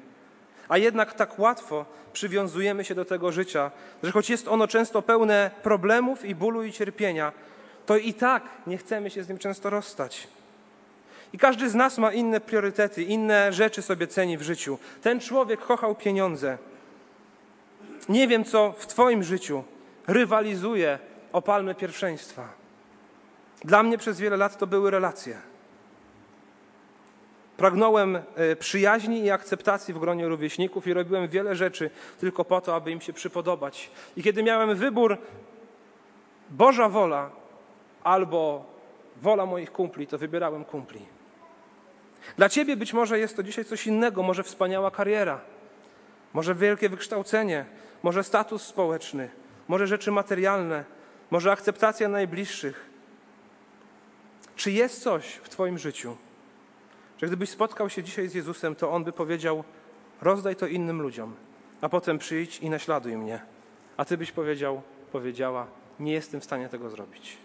A 0.69 0.79
jednak 0.79 1.15
tak 1.15 1.39
łatwo 1.39 1.85
przywiązujemy 2.13 2.85
się 2.85 2.95
do 2.95 3.05
tego 3.05 3.33
życia, 3.33 3.71
że 4.03 4.13
choć 4.13 4.31
jest 4.31 4.49
ono 4.49 4.69
często 4.69 5.03
pełne 5.03 5.51
problemów 5.63 6.25
i 6.25 6.35
bólu 6.35 6.63
i 6.63 6.73
cierpienia, 6.73 7.33
to 7.87 7.97
i 7.97 8.15
tak 8.15 8.43
nie 8.67 8.79
chcemy 8.79 9.11
się 9.11 9.25
z 9.25 9.29
nim 9.29 9.39
często 9.39 9.71
rozstać. 9.71 10.40
I 11.33 11.39
każdy 11.39 11.71
z 11.71 11.75
nas 11.75 11.99
ma 11.99 12.13
inne 12.13 12.41
priorytety, 12.41 13.03
inne 13.03 13.53
rzeczy 13.53 13.83
sobie 13.83 14.07
ceni 14.07 14.39
w 14.39 14.43
życiu. 14.43 14.79
Ten 15.03 15.21
człowiek 15.21 15.61
kochał 15.61 15.95
pieniądze. 15.95 16.59
Nie 18.09 18.29
wiem, 18.29 18.45
co 18.45 18.75
w 18.79 18.87
Twoim 18.87 19.23
życiu 19.23 19.65
rywalizuje 20.07 20.99
o 21.33 21.43
palmę 21.43 21.75
pierwszeństwa. 21.75 22.49
Dla 23.65 23.83
mnie 23.83 23.99
przez 23.99 24.21
wiele 24.21 24.37
lat 24.37 24.59
to 24.59 24.67
były 24.67 24.91
relacje. 24.91 25.37
Pragnąłem 27.57 28.17
e, 28.17 28.57
przyjaźni 28.57 29.25
i 29.25 29.31
akceptacji 29.31 29.95
w 29.95 29.99
gronie 29.99 30.29
rówieśników 30.29 30.87
i 30.87 30.95
robiłem 30.95 31.29
wiele 31.29 31.57
rzeczy 31.57 31.91
tylko 32.21 32.45
po 32.45 32.61
to, 32.61 32.75
aby 32.75 32.91
im 32.91 33.01
się 33.01 33.13
przypodobać. 33.13 33.91
I 34.17 34.23
kiedy 34.23 34.43
miałem 34.43 34.75
wybór 34.75 35.19
Boża 36.51 36.89
wola 36.89 37.31
albo 38.05 38.65
wola 39.23 39.47
moich 39.47 39.73
kumpli, 39.73 40.07
to 40.07 40.19
wybierałem 40.19 40.65
kumpli. 40.65 41.20
Dla 42.37 42.49
ciebie 42.49 42.77
być 42.77 42.93
może 42.93 43.19
jest 43.19 43.37
to 43.37 43.43
dzisiaj 43.43 43.65
coś 43.65 43.87
innego, 43.87 44.23
może 44.23 44.43
wspaniała 44.43 44.91
kariera, 44.91 45.41
może 46.33 46.55
wielkie 46.55 46.89
wykształcenie, 46.89 47.65
może 48.03 48.25
status 48.25 48.63
społeczny, 48.63 49.31
może 49.69 49.87
rzeczy 49.87 50.13
materialne, 50.13 50.85
może 51.31 51.53
akceptacja 51.53 52.09
najbliższych. 52.09 52.91
Czy 54.57 54.71
jest 54.71 55.03
coś 55.03 55.33
w 55.33 55.49
Twoim 55.49 55.79
życiu, 55.79 56.17
że 57.19 57.27
gdybyś 57.27 57.51
spotkał 57.51 57.91
się 57.91 58.03
dzisiaj 58.03 58.29
z 58.29 58.35
Jezusem, 58.35 58.75
to 58.75 58.91
On 58.91 59.05
by 59.05 59.13
powiedział: 59.13 59.65
rozdaj 60.21 60.57
to 60.57 60.67
innym 60.67 61.03
ludziom, 61.03 61.35
a 61.81 61.89
potem 61.89 62.19
przyjdź 62.19 62.59
i 62.59 62.71
naśladuj 62.71 63.17
mnie. 63.17 63.41
A 63.97 64.05
Ty 64.05 64.17
byś 64.17 64.33
powiedział, 64.33 64.83
powiedziała: 65.13 65.67
nie 66.01 66.13
jestem 66.13 66.41
w 66.41 66.45
stanie 66.45 66.69
tego 66.69 66.91
zrobić. 66.91 67.39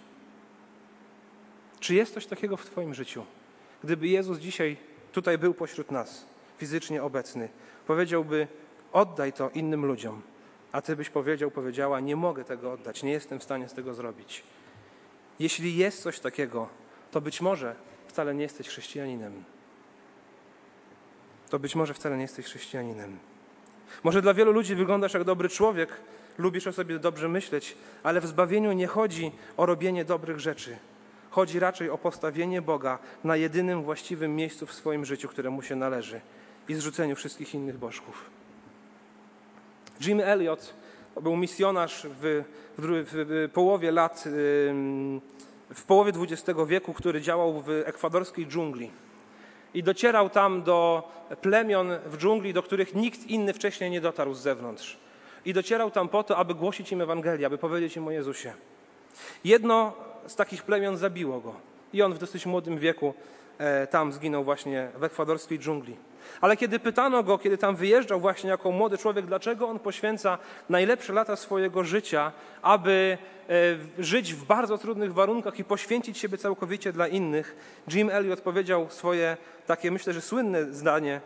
Czy 1.80 1.96
jest 1.96 2.14
coś 2.14 2.26
takiego 2.26 2.58
w 2.58 2.66
Twoim 2.66 2.94
życiu? 2.94 3.26
Gdyby 3.86 4.08
Jezus 4.08 4.38
dzisiaj 4.38 4.78
tutaj 5.12 5.38
był 5.38 5.54
pośród 5.54 5.92
nas, 5.92 6.26
fizycznie 6.58 7.04
obecny, 7.04 7.50
powiedziałby: 7.88 8.48
oddaj 8.92 9.34
to 9.34 9.50
innym 9.50 9.86
ludziom, 9.86 10.22
a 10.72 10.82
Ty 10.82 10.96
byś 10.96 11.10
powiedział, 11.10 11.52
powiedziała: 11.52 12.00
nie 12.00 12.16
mogę 12.16 12.44
tego 12.44 12.72
oddać, 12.72 13.04
nie 13.04 13.12
jestem 13.12 13.40
w 13.40 13.44
stanie 13.44 13.70
z 13.70 13.74
tego 13.74 13.94
zrobić. 13.94 14.44
Jeśli 15.40 15.78
jest 15.78 16.02
coś 16.02 16.20
takiego, 16.20 16.70
to 17.12 17.22
być 17.22 17.42
może 17.42 17.76
wcale 18.08 18.36
nie 18.36 18.44
jesteś 18.44 18.68
chrześcijaninem 18.68 19.44
to 21.50 21.60
być 21.60 21.76
może 21.76 21.94
wcale 21.94 22.16
nie 22.16 22.22
jesteś 22.22 22.46
chrześcijaninem. 22.46 23.18
Może 24.04 24.22
dla 24.22 24.34
wielu 24.34 24.52
ludzi 24.52 24.76
wyglądasz 24.76 25.14
jak 25.14 25.24
dobry 25.24 25.50
człowiek, 25.50 25.90
lubisz 26.38 26.68
o 26.68 26.74
sobie 26.74 27.00
dobrze 27.00 27.30
myśleć, 27.30 27.78
ale 28.04 28.22
w 28.22 28.28
zbawieniu 28.28 28.72
nie 28.72 28.88
chodzi 28.88 29.32
o 29.58 29.66
robienie 29.66 30.06
dobrych 30.06 30.40
rzeczy. 30.40 30.78
Chodzi 31.36 31.60
raczej 31.60 31.90
o 31.90 31.98
postawienie 31.98 32.62
Boga 32.62 33.00
na 33.24 33.36
jedynym 33.36 33.84
właściwym 33.84 34.36
miejscu 34.36 34.66
w 34.66 34.74
swoim 34.74 35.06
życiu, 35.06 35.28
które 35.28 35.50
mu 35.50 35.62
się 35.62 35.76
należy 35.76 36.22
i 36.70 36.74
zrzuceniu 36.74 37.16
wszystkich 37.16 37.54
innych 37.54 37.78
bożków. 37.78 38.30
Jim 40.02 40.20
Elliot 40.20 40.74
był 41.22 41.36
misjonarz 41.36 42.08
w, 42.22 42.44
w, 42.78 43.06
w 43.12 43.50
połowie 43.54 43.92
lat, 43.92 44.24
w 45.74 45.84
połowie 45.88 46.12
XX 46.22 46.60
wieku, 46.68 46.94
który 46.94 47.22
działał 47.22 47.62
w 47.62 47.70
ekwadorskiej 47.70 48.48
dżungli 48.48 48.92
i 49.74 49.84
docierał 49.84 50.30
tam 50.30 50.64
do 50.64 51.10
plemion 51.42 51.90
w 52.06 52.18
dżungli, 52.18 52.54
do 52.54 52.64
których 52.64 52.96
nikt 52.96 53.28
inny 53.28 53.54
wcześniej 53.54 53.92
nie 53.92 54.02
dotarł 54.02 54.34
z 54.34 54.40
zewnątrz. 54.40 54.98
I 55.46 55.54
docierał 55.54 55.92
tam 55.92 56.10
po 56.10 56.24
to, 56.24 56.38
aby 56.38 56.56
głosić 56.56 56.92
im 56.92 57.02
Ewangelię, 57.02 57.46
aby 57.46 57.58
powiedzieć 57.58 57.96
im 57.98 58.08
o 58.08 58.12
Jezusie. 58.12 58.54
Jedno 59.44 59.94
z 60.28 60.36
takich 60.36 60.64
plemion 60.64 60.98
zabiło 60.98 61.42
go 61.42 61.56
i 61.94 62.02
on 62.02 62.14
w 62.14 62.18
dosyć 62.18 62.46
młodym 62.46 62.78
wieku 62.78 63.14
e, 63.58 63.88
tam 63.88 64.14
zginął 64.14 64.44
właśnie 64.44 64.90
w 64.98 65.04
ekwadorskiej 65.04 65.60
dżungli. 65.60 65.96
Ale 66.42 66.58
kiedy 66.58 66.80
pytano 66.80 67.24
go, 67.24 67.38
kiedy 67.38 67.58
tam 67.58 67.76
wyjeżdżał 67.76 68.20
właśnie 68.20 68.50
jako 68.50 68.72
młody 68.72 68.98
człowiek, 68.98 69.26
dlaczego 69.26 69.68
on 69.68 69.80
poświęca 69.80 70.38
najlepsze 70.70 71.14
lata 71.14 71.36
swojego 71.36 71.84
życia, 71.84 72.32
aby 72.62 73.18
e, 73.50 74.04
żyć 74.04 74.34
w 74.34 74.46
bardzo 74.46 74.78
trudnych 74.78 75.14
warunkach 75.14 75.60
i 75.60 75.64
poświęcić 75.64 76.18
siebie 76.18 76.38
całkowicie 76.38 76.92
dla 76.92 77.08
innych, 77.08 77.56
Jim 77.94 78.10
Elliot 78.10 78.42
powiedział 78.42 78.88
swoje 78.90 79.38
takie, 79.68 79.92
myślę, 79.92 80.14
że 80.14 80.22
słynne 80.22 80.74
zdanie: 80.74 81.22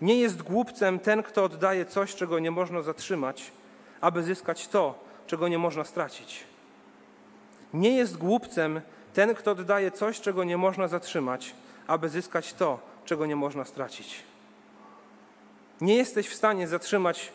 Nie 0.00 0.20
jest 0.20 0.42
głupcem 0.42 0.98
ten, 0.98 1.22
kto 1.22 1.44
oddaje 1.44 1.84
coś, 1.84 2.14
czego 2.14 2.38
nie 2.38 2.50
można 2.50 2.82
zatrzymać, 2.82 3.52
aby 4.00 4.22
zyskać 4.22 4.68
to, 4.68 5.04
czego 5.26 5.48
nie 5.48 5.58
można 5.58 5.84
stracić. 5.84 6.47
Nie 7.74 7.96
jest 7.96 8.16
głupcem 8.16 8.80
ten, 9.14 9.34
kto 9.34 9.50
oddaje 9.50 9.90
coś, 9.90 10.20
czego 10.20 10.44
nie 10.44 10.56
można 10.56 10.88
zatrzymać, 10.88 11.54
aby 11.86 12.08
zyskać 12.08 12.52
to, 12.52 12.80
czego 13.04 13.26
nie 13.26 13.36
można 13.36 13.64
stracić. 13.64 14.22
Nie 15.80 15.96
jesteś 15.96 16.28
w 16.28 16.34
stanie 16.34 16.68
zatrzymać 16.68 17.32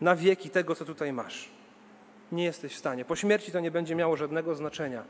na 0.00 0.16
wieki 0.16 0.50
tego, 0.50 0.74
co 0.74 0.84
tutaj 0.84 1.12
masz. 1.12 1.48
Nie 2.32 2.44
jesteś 2.44 2.74
w 2.74 2.78
stanie. 2.78 3.04
Po 3.04 3.16
śmierci 3.16 3.52
to 3.52 3.60
nie 3.60 3.70
będzie 3.70 3.94
miało 3.94 4.16
żadnego 4.16 4.54
znaczenia. 4.54 5.02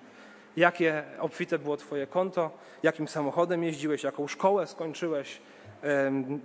Jakie 0.56 1.04
obfite 1.18 1.58
było 1.58 1.76
Twoje 1.76 2.06
konto, 2.06 2.50
jakim 2.82 3.08
samochodem 3.08 3.64
jeździłeś, 3.64 4.02
jaką 4.02 4.28
szkołę 4.28 4.66
skończyłeś, 4.66 5.40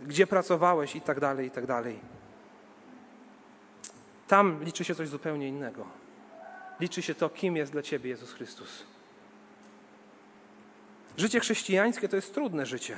gdzie 0.08 0.28
pracowałeś 0.28 0.96
i 0.96 1.02
tak 1.02 1.20
dalej, 1.20 1.48
i 1.48 1.52
tak 1.52 1.66
dalej. 1.66 2.00
Tam 4.28 4.64
liczy 4.64 4.84
się 4.84 4.96
coś 4.96 5.08
zupełnie 5.08 5.48
innego. 5.48 5.86
Liczy 6.80 7.02
się 7.02 7.16
to, 7.16 7.30
kim 7.30 7.56
jest 7.56 7.72
dla 7.72 7.82
Ciebie 7.82 8.10
Jezus 8.10 8.34
Chrystus. 8.34 8.84
Życie 11.18 11.40
chrześcijańskie 11.40 12.10
to 12.10 12.16
jest 12.16 12.34
trudne 12.34 12.66
życie. 12.66 12.98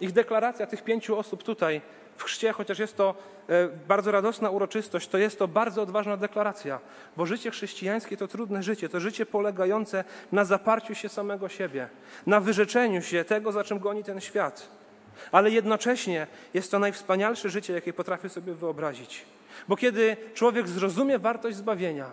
Ich 0.00 0.12
deklaracja 0.12 0.66
tych 0.66 0.84
pięciu 0.84 1.18
osób 1.18 1.42
tutaj 1.42 1.80
w 2.16 2.24
chrzcie, 2.24 2.52
chociaż 2.52 2.78
jest 2.78 2.96
to 2.96 3.14
e, 3.48 3.68
bardzo 3.68 4.10
radosna 4.10 4.50
uroczystość, 4.50 5.08
to 5.08 5.18
jest 5.18 5.38
to 5.38 5.48
bardzo 5.48 5.82
odważna 5.82 6.16
deklaracja, 6.16 6.80
bo 7.16 7.26
życie 7.26 7.50
chrześcijańskie 7.50 8.16
to 8.16 8.28
trudne 8.28 8.62
życie, 8.62 8.88
to 8.88 9.00
życie 9.00 9.26
polegające 9.26 10.04
na 10.32 10.44
zaparciu 10.44 10.94
się 10.94 11.08
samego 11.08 11.48
siebie, 11.48 11.88
na 12.26 12.40
wyrzeczeniu 12.40 13.02
się 13.02 13.24
tego, 13.24 13.52
za 13.52 13.64
czym 13.64 13.78
goni 13.78 14.04
ten 14.04 14.20
świat. 14.20 14.68
Ale 15.32 15.50
jednocześnie 15.50 16.26
jest 16.54 16.70
to 16.70 16.78
najwspanialsze 16.78 17.50
życie, 17.50 17.72
jakie 17.72 17.92
potrafię 17.92 18.28
sobie 18.28 18.54
wyobrazić. 18.54 19.24
Bo 19.68 19.76
kiedy 19.76 20.16
człowiek 20.34 20.68
zrozumie 20.68 21.18
wartość 21.18 21.56
zbawienia, 21.56 22.10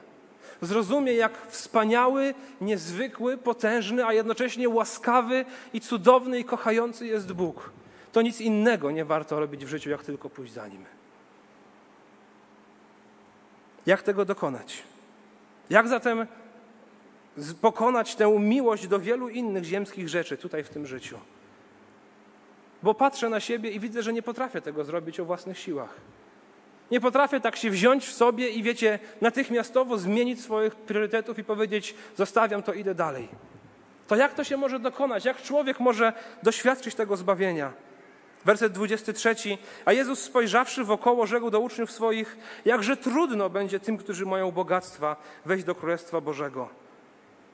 zrozumie, 0.61 1.13
jak 1.13 1.47
wspaniały, 1.47 2.33
niezwykły, 2.61 3.37
potężny, 3.37 4.05
a 4.05 4.13
jednocześnie 4.13 4.69
łaskawy 4.69 5.45
i 5.73 5.81
cudowny 5.81 6.39
i 6.39 6.45
kochający 6.45 7.07
jest 7.07 7.33
Bóg, 7.33 7.71
to 8.11 8.21
nic 8.21 8.41
innego 8.41 8.91
nie 8.91 9.05
warto 9.05 9.39
robić 9.39 9.65
w 9.65 9.69
życiu, 9.69 9.89
jak 9.89 10.03
tylko 10.03 10.29
pójść 10.29 10.53
za 10.53 10.67
Nim. 10.67 10.85
Jak 13.85 14.01
tego 14.01 14.25
dokonać? 14.25 14.83
Jak 15.69 15.87
zatem 15.87 16.27
pokonać 17.61 18.15
tę 18.15 18.39
miłość 18.39 18.87
do 18.87 18.99
wielu 18.99 19.29
innych 19.29 19.63
ziemskich 19.63 20.09
rzeczy 20.09 20.37
tutaj 20.37 20.63
w 20.63 20.69
tym 20.69 20.87
życiu? 20.87 21.17
Bo 22.83 22.93
patrzę 22.93 23.29
na 23.29 23.39
siebie 23.39 23.71
i 23.71 23.79
widzę, 23.79 24.03
że 24.03 24.13
nie 24.13 24.21
potrafię 24.21 24.61
tego 24.61 24.83
zrobić 24.83 25.19
o 25.19 25.25
własnych 25.25 25.59
siłach. 25.59 25.95
Nie 26.91 27.01
potrafię 27.01 27.39
tak 27.39 27.55
się 27.55 27.69
wziąć 27.69 28.05
w 28.05 28.13
sobie 28.13 28.49
i 28.49 28.63
wiecie, 28.63 28.99
natychmiastowo 29.21 29.97
zmienić 29.97 30.41
swoich 30.41 30.75
priorytetów 30.75 31.39
i 31.39 31.43
powiedzieć: 31.43 31.95
Zostawiam 32.15 32.63
to, 32.63 32.73
idę 32.73 32.95
dalej. 32.95 33.27
To 34.07 34.15
jak 34.15 34.33
to 34.33 34.43
się 34.43 34.57
może 34.57 34.79
dokonać? 34.79 35.25
Jak 35.25 35.41
człowiek 35.41 35.79
może 35.79 36.13
doświadczyć 36.43 36.95
tego 36.95 37.17
zbawienia? 37.17 37.73
Werset 38.45 38.73
23. 38.73 39.35
A 39.85 39.93
Jezus 39.93 40.19
spojrzawszy 40.19 40.83
wokoło, 40.83 41.27
rzekł 41.27 41.49
do 41.49 41.59
uczniów 41.59 41.91
swoich: 41.91 42.37
Jakże 42.65 42.97
trudno 42.97 43.49
będzie 43.49 43.79
tym, 43.79 43.97
którzy 43.97 44.25
mają 44.25 44.51
bogactwa, 44.51 45.15
wejść 45.45 45.65
do 45.65 45.75
Królestwa 45.75 46.21
Bożego. 46.21 46.69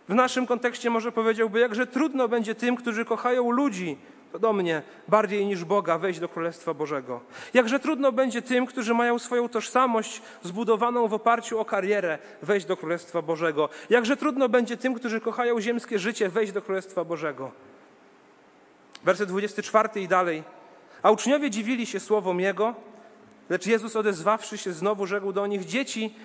W 0.10 0.14
naszym 0.14 0.48
kontekście 0.48 0.90
może 0.90 1.12
powiedziałby: 1.12 1.60
Jakże 1.60 1.88
trudno 1.88 2.28
będzie 2.28 2.56
tym, 2.56 2.76
którzy 2.76 3.06
kochają 3.06 3.52
ludzi, 3.52 3.98
to 4.32 4.40
do 4.40 4.54
mnie 4.54 4.82
bardziej 5.08 5.46
niż 5.46 5.66
Boga 5.66 5.98
wejść 5.98 6.20
do 6.20 6.30
Królestwa 6.30 6.74
Bożego. 6.74 7.22
Jakże 7.54 7.80
trudno 7.80 8.12
będzie 8.12 8.42
tym, 8.42 8.66
którzy 8.66 8.94
mają 8.94 9.20
swoją 9.20 9.50
tożsamość 9.50 10.22
zbudowaną 10.44 11.08
w 11.08 11.14
oparciu 11.14 11.60
o 11.60 11.66
karierę, 11.66 12.18
wejść 12.42 12.66
do 12.66 12.78
Królestwa 12.78 13.22
Bożego. 13.22 13.70
Jakże 13.90 14.18
trudno 14.18 14.50
będzie 14.50 14.78
tym, 14.78 14.94
którzy 14.94 15.22
kochają 15.22 15.62
ziemskie 15.62 16.00
życie, 16.00 16.30
wejść 16.30 16.52
do 16.52 16.62
Królestwa 16.62 17.04
Bożego. 17.04 17.52
Werset 19.04 19.30
24 19.30 20.02
i 20.02 20.08
dalej. 20.08 20.44
A 21.04 21.12
uczniowie 21.12 21.50
dziwili 21.50 21.86
się 21.86 22.00
słowom 22.00 22.40
Jego, 22.40 22.76
lecz 23.50 23.66
Jezus 23.66 23.96
odezwawszy 23.96 24.58
się 24.58 24.74
znowu 24.74 25.06
rzekł 25.06 25.34
do 25.34 25.48
nich: 25.48 25.66
Dzieci, 25.66 26.16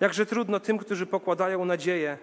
jakże 0.00 0.26
trudno 0.26 0.60
tym, 0.60 0.78
którzy 0.78 1.06
pokładają 1.06 1.64
nadzieję 1.64 2.18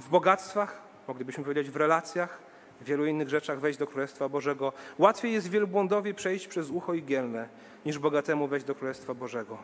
w 0.00 0.08
bogactwach, 0.08 0.82
moglibyśmy 1.08 1.44
powiedzieć 1.44 1.70
w 1.70 1.76
relacjach, 1.76 2.45
w 2.80 2.84
wielu 2.84 3.06
innych 3.06 3.28
rzeczach 3.28 3.60
wejść 3.60 3.78
do 3.78 3.86
Królestwa 3.86 4.28
Bożego. 4.28 4.72
Łatwiej 4.98 5.32
jest 5.32 5.50
wielbłądowi 5.50 6.14
przejść 6.14 6.46
przez 6.46 6.70
ucho 6.70 6.94
igielne, 6.94 7.48
niż 7.86 7.98
bogatemu 7.98 8.46
wejść 8.46 8.66
do 8.66 8.74
Królestwa 8.74 9.14
Bożego. 9.14 9.58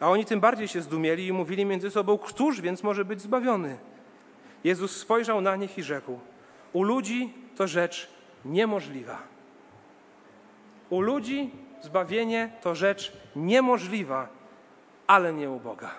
A 0.00 0.10
oni 0.10 0.24
tym 0.24 0.40
bardziej 0.40 0.68
się 0.68 0.82
zdumieli 0.82 1.26
i 1.26 1.32
mówili 1.32 1.64
między 1.64 1.90
sobą, 1.90 2.18
któż 2.18 2.60
więc 2.60 2.82
może 2.82 3.04
być 3.04 3.20
zbawiony? 3.20 3.78
Jezus 4.64 4.96
spojrzał 4.96 5.40
na 5.40 5.56
nich 5.56 5.78
i 5.78 5.82
rzekł, 5.82 6.18
u 6.72 6.82
ludzi 6.82 7.34
to 7.56 7.66
rzecz 7.66 8.08
niemożliwa. 8.44 9.18
U 10.90 11.00
ludzi 11.00 11.50
zbawienie 11.82 12.52
to 12.62 12.74
rzecz 12.74 13.12
niemożliwa, 13.36 14.28
ale 15.06 15.32
nie 15.32 15.50
u 15.50 15.60
Boga. 15.60 15.90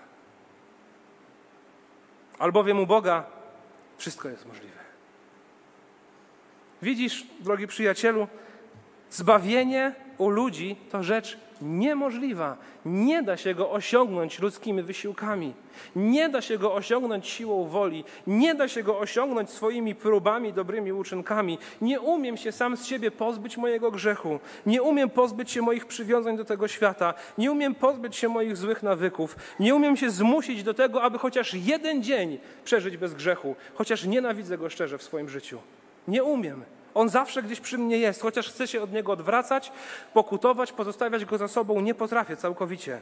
Albowiem 2.39 2.79
u 2.79 2.85
Boga 2.85 3.23
wszystko 3.97 4.29
jest 4.29 4.45
możliwe. 4.45 4.86
Widzisz, 6.81 7.27
drogi 7.39 7.67
przyjacielu, 7.67 8.27
zbawienie 9.09 9.95
u 10.17 10.29
ludzi 10.29 10.75
to 10.91 11.03
rzecz 11.03 11.37
niemożliwa. 11.61 12.57
Nie 12.85 13.23
da 13.23 13.37
się 13.37 13.55
go 13.55 13.71
osiągnąć 13.71 14.39
ludzkimi 14.39 14.83
wysiłkami. 14.83 15.53
Nie 15.95 16.29
da 16.29 16.41
się 16.41 16.57
go 16.57 16.73
osiągnąć 16.73 17.27
siłą 17.27 17.67
woli. 17.67 18.03
Nie 18.27 18.55
da 18.55 18.67
się 18.67 18.83
go 18.83 18.99
osiągnąć 18.99 19.49
swoimi 19.49 19.95
próbami, 19.95 20.53
dobrymi 20.53 20.91
uczynkami. 20.91 21.57
Nie 21.81 21.99
umiem 22.01 22.37
się 22.37 22.51
sam 22.51 22.77
z 22.77 22.85
siebie 22.85 23.11
pozbyć 23.11 23.57
mojego 23.57 23.91
grzechu. 23.91 24.39
Nie 24.65 24.81
umiem 24.83 25.09
pozbyć 25.09 25.51
się 25.51 25.61
moich 25.61 25.85
przywiązań 25.85 26.37
do 26.37 26.45
tego 26.45 26.67
świata. 26.67 27.13
Nie 27.37 27.51
umiem 27.51 27.75
pozbyć 27.75 28.15
się 28.15 28.29
moich 28.29 28.57
złych 28.57 28.83
nawyków. 28.83 29.35
Nie 29.59 29.75
umiem 29.75 29.97
się 29.97 30.09
zmusić 30.09 30.63
do 30.63 30.73
tego, 30.73 31.03
aby 31.03 31.17
chociaż 31.17 31.53
jeden 31.53 32.03
dzień 32.03 32.39
przeżyć 32.65 32.97
bez 32.97 33.13
grzechu, 33.13 33.55
chociaż 33.75 34.05
nienawidzę 34.05 34.57
go 34.57 34.69
szczerze 34.69 34.97
w 34.97 35.03
swoim 35.03 35.29
życiu. 35.29 35.59
Nie 36.07 36.23
umiem. 36.23 36.63
On 36.93 37.09
zawsze 37.09 37.43
gdzieś 37.43 37.59
przy 37.59 37.77
mnie 37.77 37.97
jest, 37.97 38.21
chociaż 38.21 38.49
chcę 38.49 38.67
się 38.67 38.81
od 38.81 38.91
niego 38.91 39.11
odwracać, 39.11 39.71
pokutować, 40.13 40.71
pozostawiać 40.71 41.25
go 41.25 41.37
za 41.37 41.47
sobą, 41.47 41.81
nie 41.81 41.95
potrafię 41.95 42.37
całkowicie. 42.37 43.01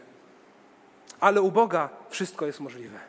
Ale 1.20 1.42
u 1.42 1.52
Boga 1.52 1.90
wszystko 2.10 2.46
jest 2.46 2.60
możliwe. 2.60 3.00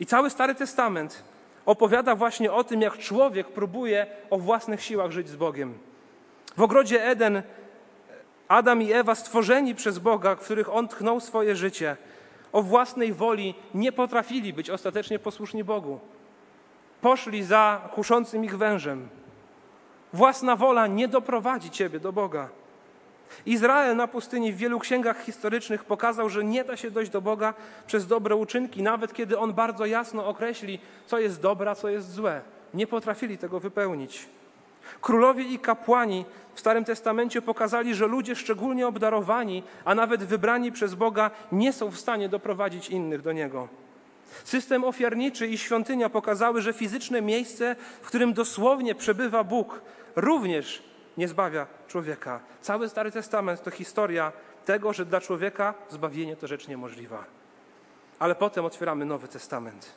I 0.00 0.06
cały 0.06 0.30
Stary 0.30 0.54
Testament 0.54 1.22
opowiada 1.66 2.14
właśnie 2.14 2.52
o 2.52 2.64
tym, 2.64 2.82
jak 2.82 2.98
człowiek 2.98 3.48
próbuje 3.48 4.06
o 4.30 4.38
własnych 4.38 4.82
siłach 4.82 5.10
żyć 5.10 5.28
z 5.28 5.36
Bogiem. 5.36 5.78
W 6.56 6.62
ogrodzie 6.62 7.04
Eden 7.04 7.42
Adam 8.48 8.82
i 8.82 8.92
Ewa, 8.92 9.14
stworzeni 9.14 9.74
przez 9.74 9.98
Boga, 9.98 10.36
w 10.36 10.40
których 10.40 10.74
on 10.74 10.88
tchnął 10.88 11.20
swoje 11.20 11.56
życie, 11.56 11.96
o 12.52 12.62
własnej 12.62 13.12
woli 13.12 13.54
nie 13.74 13.92
potrafili 13.92 14.52
być 14.52 14.70
ostatecznie 14.70 15.18
posłuszni 15.18 15.64
Bogu 15.64 16.00
poszli 17.00 17.42
za 17.42 17.80
kuszącym 17.94 18.44
ich 18.44 18.58
wężem. 18.58 19.08
Własna 20.12 20.56
wola 20.56 20.86
nie 20.86 21.08
doprowadzi 21.08 21.70
ciebie 21.70 22.00
do 22.00 22.12
Boga. 22.12 22.48
Izrael 23.46 23.96
na 23.96 24.08
pustyni 24.08 24.52
w 24.52 24.56
wielu 24.56 24.78
księgach 24.78 25.22
historycznych 25.22 25.84
pokazał, 25.84 26.28
że 26.28 26.44
nie 26.44 26.64
da 26.64 26.76
się 26.76 26.90
dojść 26.90 27.10
do 27.10 27.20
Boga 27.20 27.54
przez 27.86 28.06
dobre 28.06 28.36
uczynki, 28.36 28.82
nawet 28.82 29.12
kiedy 29.12 29.38
On 29.38 29.52
bardzo 29.54 29.86
jasno 29.86 30.26
określi, 30.26 30.78
co 31.06 31.18
jest 31.18 31.40
dobre, 31.40 31.70
a 31.70 31.74
co 31.74 31.88
jest 31.88 32.12
złe. 32.12 32.40
Nie 32.74 32.86
potrafili 32.86 33.38
tego 33.38 33.60
wypełnić. 33.60 34.28
Królowie 35.00 35.44
i 35.44 35.58
kapłani 35.58 36.24
w 36.54 36.60
Starym 36.60 36.84
Testamencie 36.84 37.42
pokazali, 37.42 37.94
że 37.94 38.06
ludzie 38.06 38.36
szczególnie 38.36 38.86
obdarowani, 38.86 39.62
a 39.84 39.94
nawet 39.94 40.24
wybrani 40.24 40.72
przez 40.72 40.94
Boga, 40.94 41.30
nie 41.52 41.72
są 41.72 41.90
w 41.90 41.98
stanie 41.98 42.28
doprowadzić 42.28 42.88
innych 42.88 43.22
do 43.22 43.32
Niego. 43.32 43.68
System 44.44 44.84
ofiarniczy 44.84 45.46
i 45.46 45.58
świątynia 45.58 46.10
pokazały, 46.10 46.62
że 46.62 46.72
fizyczne 46.72 47.22
miejsce, 47.22 47.76
w 48.02 48.06
którym 48.06 48.32
dosłownie 48.32 48.94
przebywa 48.94 49.44
Bóg, 49.44 49.80
również 50.16 50.82
nie 51.16 51.28
zbawia 51.28 51.66
człowieka. 51.88 52.40
Cały 52.60 52.88
Stary 52.88 53.12
Testament 53.12 53.62
to 53.62 53.70
historia 53.70 54.32
tego, 54.64 54.92
że 54.92 55.06
dla 55.06 55.20
człowieka 55.20 55.74
zbawienie 55.90 56.36
to 56.36 56.46
rzecz 56.46 56.68
niemożliwa. 56.68 57.24
Ale 58.18 58.34
potem 58.34 58.64
otwieramy 58.64 59.04
Nowy 59.04 59.28
Testament. 59.28 59.92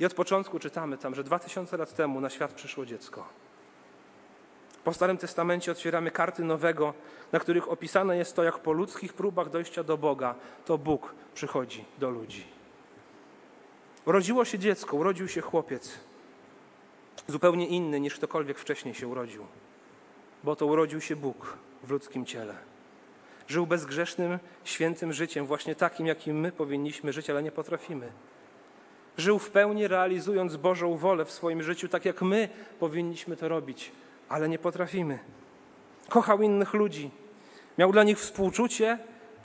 I 0.00 0.04
od 0.04 0.14
początku 0.14 0.58
czytamy 0.58 0.98
tam, 0.98 1.14
że 1.14 1.24
dwa 1.24 1.38
tysiące 1.38 1.76
lat 1.76 1.94
temu 1.94 2.20
na 2.20 2.30
świat 2.30 2.52
przyszło 2.52 2.86
dziecko. 2.86 3.24
Po 4.84 4.92
Starym 4.92 5.16
Testamencie 5.16 5.72
otwieramy 5.72 6.10
karty 6.10 6.44
Nowego, 6.44 6.94
na 7.32 7.40
których 7.40 7.68
opisane 7.72 8.16
jest 8.16 8.36
to, 8.36 8.42
jak 8.42 8.58
po 8.58 8.72
ludzkich 8.72 9.12
próbach 9.12 9.50
dojścia 9.50 9.84
do 9.84 9.98
Boga, 9.98 10.34
to 10.64 10.78
Bóg 10.78 11.14
przychodzi 11.34 11.84
do 11.98 12.10
ludzi. 12.10 12.57
Urodziło 14.08 14.44
się 14.44 14.58
dziecko, 14.58 14.96
urodził 14.96 15.28
się 15.28 15.40
chłopiec, 15.40 15.98
zupełnie 17.26 17.66
inny 17.66 18.00
niż 18.00 18.14
ktokolwiek 18.14 18.58
wcześniej 18.58 18.94
się 18.94 19.08
urodził, 19.08 19.46
bo 20.44 20.56
to 20.56 20.66
urodził 20.66 21.00
się 21.00 21.16
Bóg 21.16 21.56
w 21.82 21.90
ludzkim 21.90 22.26
ciele. 22.26 22.54
Żył 23.48 23.66
bezgrzesznym, 23.66 24.38
świętym 24.64 25.12
życiem, 25.12 25.46
właśnie 25.46 25.74
takim, 25.74 26.06
jakim 26.06 26.40
my 26.40 26.52
powinniśmy 26.52 27.12
żyć, 27.12 27.30
ale 27.30 27.42
nie 27.42 27.50
potrafimy. 27.50 28.12
Żył 29.16 29.38
w 29.38 29.50
pełni 29.50 29.88
realizując 29.88 30.56
Bożą 30.56 30.96
wolę 30.96 31.24
w 31.24 31.30
swoim 31.30 31.62
życiu, 31.62 31.88
tak 31.88 32.04
jak 32.04 32.22
my 32.22 32.48
powinniśmy 32.80 33.36
to 33.36 33.48
robić, 33.48 33.92
ale 34.28 34.48
nie 34.48 34.58
potrafimy. 34.58 35.18
Kochał 36.08 36.42
innych 36.42 36.74
ludzi, 36.74 37.10
miał 37.78 37.92
dla 37.92 38.04
nich 38.04 38.18
współczucie, 38.18 38.98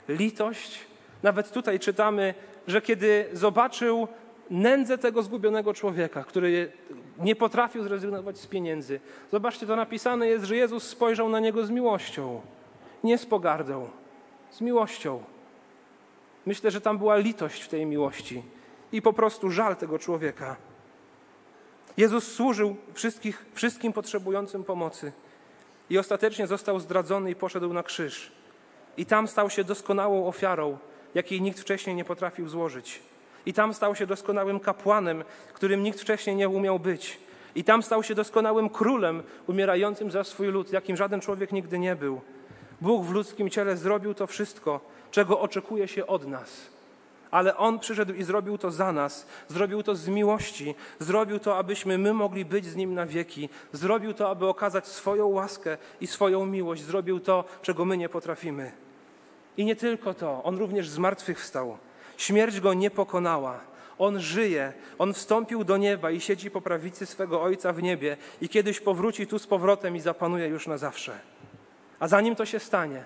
litość. 0.08 0.80
Nawet 1.22 1.52
tutaj 1.52 1.80
czytamy, 1.80 2.34
że 2.66 2.82
kiedy 2.82 3.28
zobaczył 3.32 4.08
nędzę 4.50 4.98
tego 4.98 5.22
zgubionego 5.22 5.74
człowieka, 5.74 6.24
który 6.24 6.72
nie 7.18 7.36
potrafił 7.36 7.82
zrezygnować 7.82 8.38
z 8.38 8.46
pieniędzy, 8.46 9.00
zobaczcie, 9.32 9.66
to 9.66 9.76
napisane 9.76 10.28
jest, 10.28 10.44
że 10.44 10.56
Jezus 10.56 10.88
spojrzał 10.88 11.28
na 11.28 11.40
niego 11.40 11.66
z 11.66 11.70
miłością, 11.70 12.40
nie 13.04 13.18
z 13.18 13.26
pogardą, 13.26 13.88
z 14.50 14.60
miłością. 14.60 15.24
Myślę, 16.46 16.70
że 16.70 16.80
tam 16.80 16.98
była 16.98 17.16
litość 17.16 17.62
w 17.62 17.68
tej 17.68 17.86
miłości 17.86 18.42
i 18.92 19.02
po 19.02 19.12
prostu 19.12 19.50
żal 19.50 19.76
tego 19.76 19.98
człowieka. 19.98 20.56
Jezus 21.96 22.32
służył 22.32 22.76
wszystkim 23.54 23.92
potrzebującym 23.92 24.64
pomocy 24.64 25.12
i 25.90 25.98
ostatecznie 25.98 26.46
został 26.46 26.80
zdradzony 26.80 27.30
i 27.30 27.34
poszedł 27.34 27.72
na 27.72 27.82
krzyż. 27.82 28.32
I 28.96 29.06
tam 29.06 29.28
stał 29.28 29.50
się 29.50 29.64
doskonałą 29.64 30.26
ofiarą, 30.26 30.78
jakiej 31.14 31.42
nikt 31.42 31.60
wcześniej 31.60 31.96
nie 31.96 32.04
potrafił 32.04 32.48
złożyć. 32.48 33.02
I 33.46 33.52
tam 33.52 33.74
stał 33.74 33.94
się 33.94 34.06
doskonałym 34.06 34.60
kapłanem, 34.60 35.24
którym 35.54 35.82
nikt 35.82 36.00
wcześniej 36.00 36.36
nie 36.36 36.48
umiał 36.48 36.78
być. 36.78 37.18
I 37.54 37.64
tam 37.64 37.82
stał 37.82 38.02
się 38.02 38.14
doskonałym 38.14 38.68
królem, 38.68 39.22
umierającym 39.46 40.10
za 40.10 40.24
swój 40.24 40.46
lud, 40.46 40.72
jakim 40.72 40.96
żaden 40.96 41.20
człowiek 41.20 41.52
nigdy 41.52 41.78
nie 41.78 41.96
był. 41.96 42.20
Bóg 42.80 43.04
w 43.04 43.10
ludzkim 43.10 43.50
ciele 43.50 43.76
zrobił 43.76 44.14
to 44.14 44.26
wszystko, 44.26 44.80
czego 45.10 45.40
oczekuje 45.40 45.88
się 45.88 46.06
od 46.06 46.26
nas 46.26 46.74
ale 47.34 47.56
On 47.56 47.78
przyszedł 47.78 48.12
i 48.12 48.24
zrobił 48.24 48.58
to 48.58 48.70
za 48.70 48.92
nas, 48.92 49.26
zrobił 49.48 49.82
to 49.82 49.94
z 49.94 50.08
miłości, 50.08 50.74
zrobił 50.98 51.38
to, 51.38 51.58
abyśmy 51.58 51.98
my 51.98 52.14
mogli 52.14 52.44
być 52.44 52.66
z 52.66 52.76
Nim 52.76 52.94
na 52.94 53.06
wieki, 53.06 53.48
zrobił 53.72 54.14
to, 54.14 54.30
aby 54.30 54.46
okazać 54.46 54.86
swoją 54.86 55.26
łaskę 55.26 55.76
i 56.00 56.06
swoją 56.06 56.46
miłość, 56.46 56.82
zrobił 56.82 57.20
to, 57.20 57.44
czego 57.62 57.84
my 57.84 57.96
nie 57.96 58.08
potrafimy. 58.08 58.72
I 59.56 59.64
nie 59.64 59.76
tylko 59.76 60.14
to, 60.14 60.42
On 60.44 60.58
również 60.58 60.88
zmartwychwstał. 60.88 61.78
Śmierć 62.16 62.60
Go 62.60 62.74
nie 62.74 62.90
pokonała. 62.90 63.60
On 63.98 64.20
żyje, 64.20 64.72
On 64.98 65.14
wstąpił 65.14 65.64
do 65.64 65.76
nieba 65.76 66.10
i 66.10 66.20
siedzi 66.20 66.50
po 66.50 66.60
prawicy 66.60 67.06
swego 67.06 67.42
Ojca 67.42 67.72
w 67.72 67.82
niebie 67.82 68.16
i 68.40 68.48
kiedyś 68.48 68.80
powróci 68.80 69.26
tu 69.26 69.38
z 69.38 69.46
powrotem 69.46 69.96
i 69.96 70.00
zapanuje 70.00 70.48
już 70.48 70.66
na 70.66 70.78
zawsze. 70.78 71.18
A 71.98 72.08
zanim 72.08 72.36
to 72.36 72.46
się 72.46 72.58
stanie, 72.58 73.04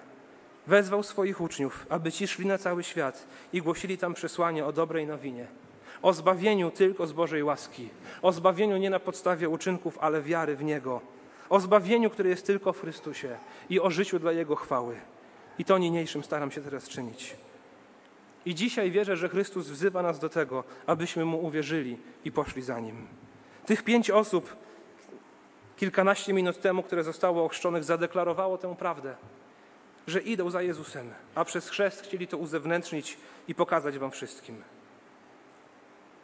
wezwał 0.66 1.02
swoich 1.02 1.40
uczniów, 1.40 1.86
aby 1.88 2.12
ci 2.12 2.28
szli 2.28 2.46
na 2.46 2.58
cały 2.58 2.84
świat 2.84 3.26
i 3.52 3.62
głosili 3.62 3.98
tam 3.98 4.14
przesłanie 4.14 4.66
o 4.66 4.72
dobrej 4.72 5.06
nowinie. 5.06 5.46
O 6.02 6.12
zbawieniu 6.12 6.70
tylko 6.70 7.06
z 7.06 7.12
Bożej 7.12 7.42
łaski. 7.42 7.88
O 8.22 8.32
zbawieniu 8.32 8.76
nie 8.76 8.90
na 8.90 9.00
podstawie 9.00 9.48
uczynków, 9.48 9.98
ale 10.00 10.22
wiary 10.22 10.56
w 10.56 10.64
Niego. 10.64 11.00
O 11.50 11.60
zbawieniu, 11.60 12.10
które 12.10 12.28
jest 12.28 12.46
tylko 12.46 12.72
w 12.72 12.80
Chrystusie 12.80 13.36
i 13.70 13.80
o 13.80 13.90
życiu 13.90 14.18
dla 14.18 14.32
Jego 14.32 14.56
chwały. 14.56 15.00
I 15.58 15.64
to 15.64 15.78
niniejszym 15.78 16.24
staram 16.24 16.50
się 16.50 16.60
teraz 16.60 16.88
czynić. 16.88 17.36
I 18.46 18.54
dzisiaj 18.54 18.90
wierzę, 18.90 19.16
że 19.16 19.28
Chrystus 19.28 19.68
wzywa 19.68 20.02
nas 20.02 20.18
do 20.18 20.28
tego, 20.28 20.64
abyśmy 20.86 21.24
Mu 21.24 21.44
uwierzyli 21.44 21.98
i 22.24 22.32
poszli 22.32 22.62
za 22.62 22.80
Nim. 22.80 23.06
Tych 23.66 23.84
pięć 23.84 24.10
osób 24.10 24.56
kilkanaście 25.76 26.32
minut 26.32 26.60
temu, 26.60 26.82
które 26.82 27.04
zostało 27.04 27.44
ochrzczonych, 27.44 27.84
zadeklarowało 27.84 28.58
tę 28.58 28.76
prawdę 28.76 29.14
że 30.08 30.20
idą 30.20 30.50
za 30.50 30.62
Jezusem, 30.62 31.10
a 31.34 31.44
przez 31.44 31.68
chrzest 31.68 32.02
chcieli 32.02 32.28
to 32.28 32.38
uzewnętrznić 32.38 33.16
i 33.48 33.54
pokazać 33.54 33.98
Wam 33.98 34.10
wszystkim. 34.10 34.62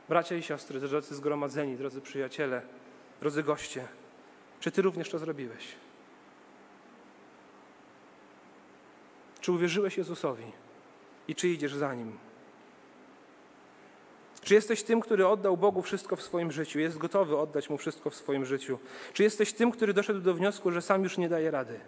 Bracia 0.08 0.34
i 0.36 0.42
siostry, 0.42 0.80
drodzy 0.80 1.14
zgromadzeni, 1.14 1.76
drodzy 1.76 2.00
przyjaciele, 2.00 2.62
drodzy 3.20 3.42
goście, 3.42 3.88
czy 4.60 4.70
Ty 4.70 4.82
również 4.82 5.10
to 5.10 5.18
zrobiłeś? 5.18 5.64
Czy 9.40 9.52
uwierzyłeś 9.52 9.96
Jezusowi 9.96 10.52
i 11.28 11.34
czy 11.34 11.48
idziesz 11.48 11.74
za 11.74 11.94
Nim? 11.94 12.18
Czy 14.42 14.54
jesteś 14.54 14.82
tym, 14.82 15.00
który 15.00 15.26
oddał 15.26 15.56
Bogu 15.56 15.82
wszystko 15.82 16.16
w 16.16 16.22
swoim 16.22 16.52
życiu, 16.52 16.78
jest 16.78 16.98
gotowy 16.98 17.38
oddać 17.38 17.70
Mu 17.70 17.78
wszystko 17.78 18.10
w 18.10 18.14
swoim 18.14 18.44
życiu? 18.44 18.78
Czy 19.12 19.22
jesteś 19.22 19.52
tym, 19.52 19.70
który 19.70 19.94
doszedł 19.94 20.20
do 20.20 20.34
wniosku, 20.34 20.70
że 20.70 20.82
sam 20.82 21.02
już 21.02 21.18
nie 21.18 21.28
daje 21.28 21.50
rady? 21.50 21.80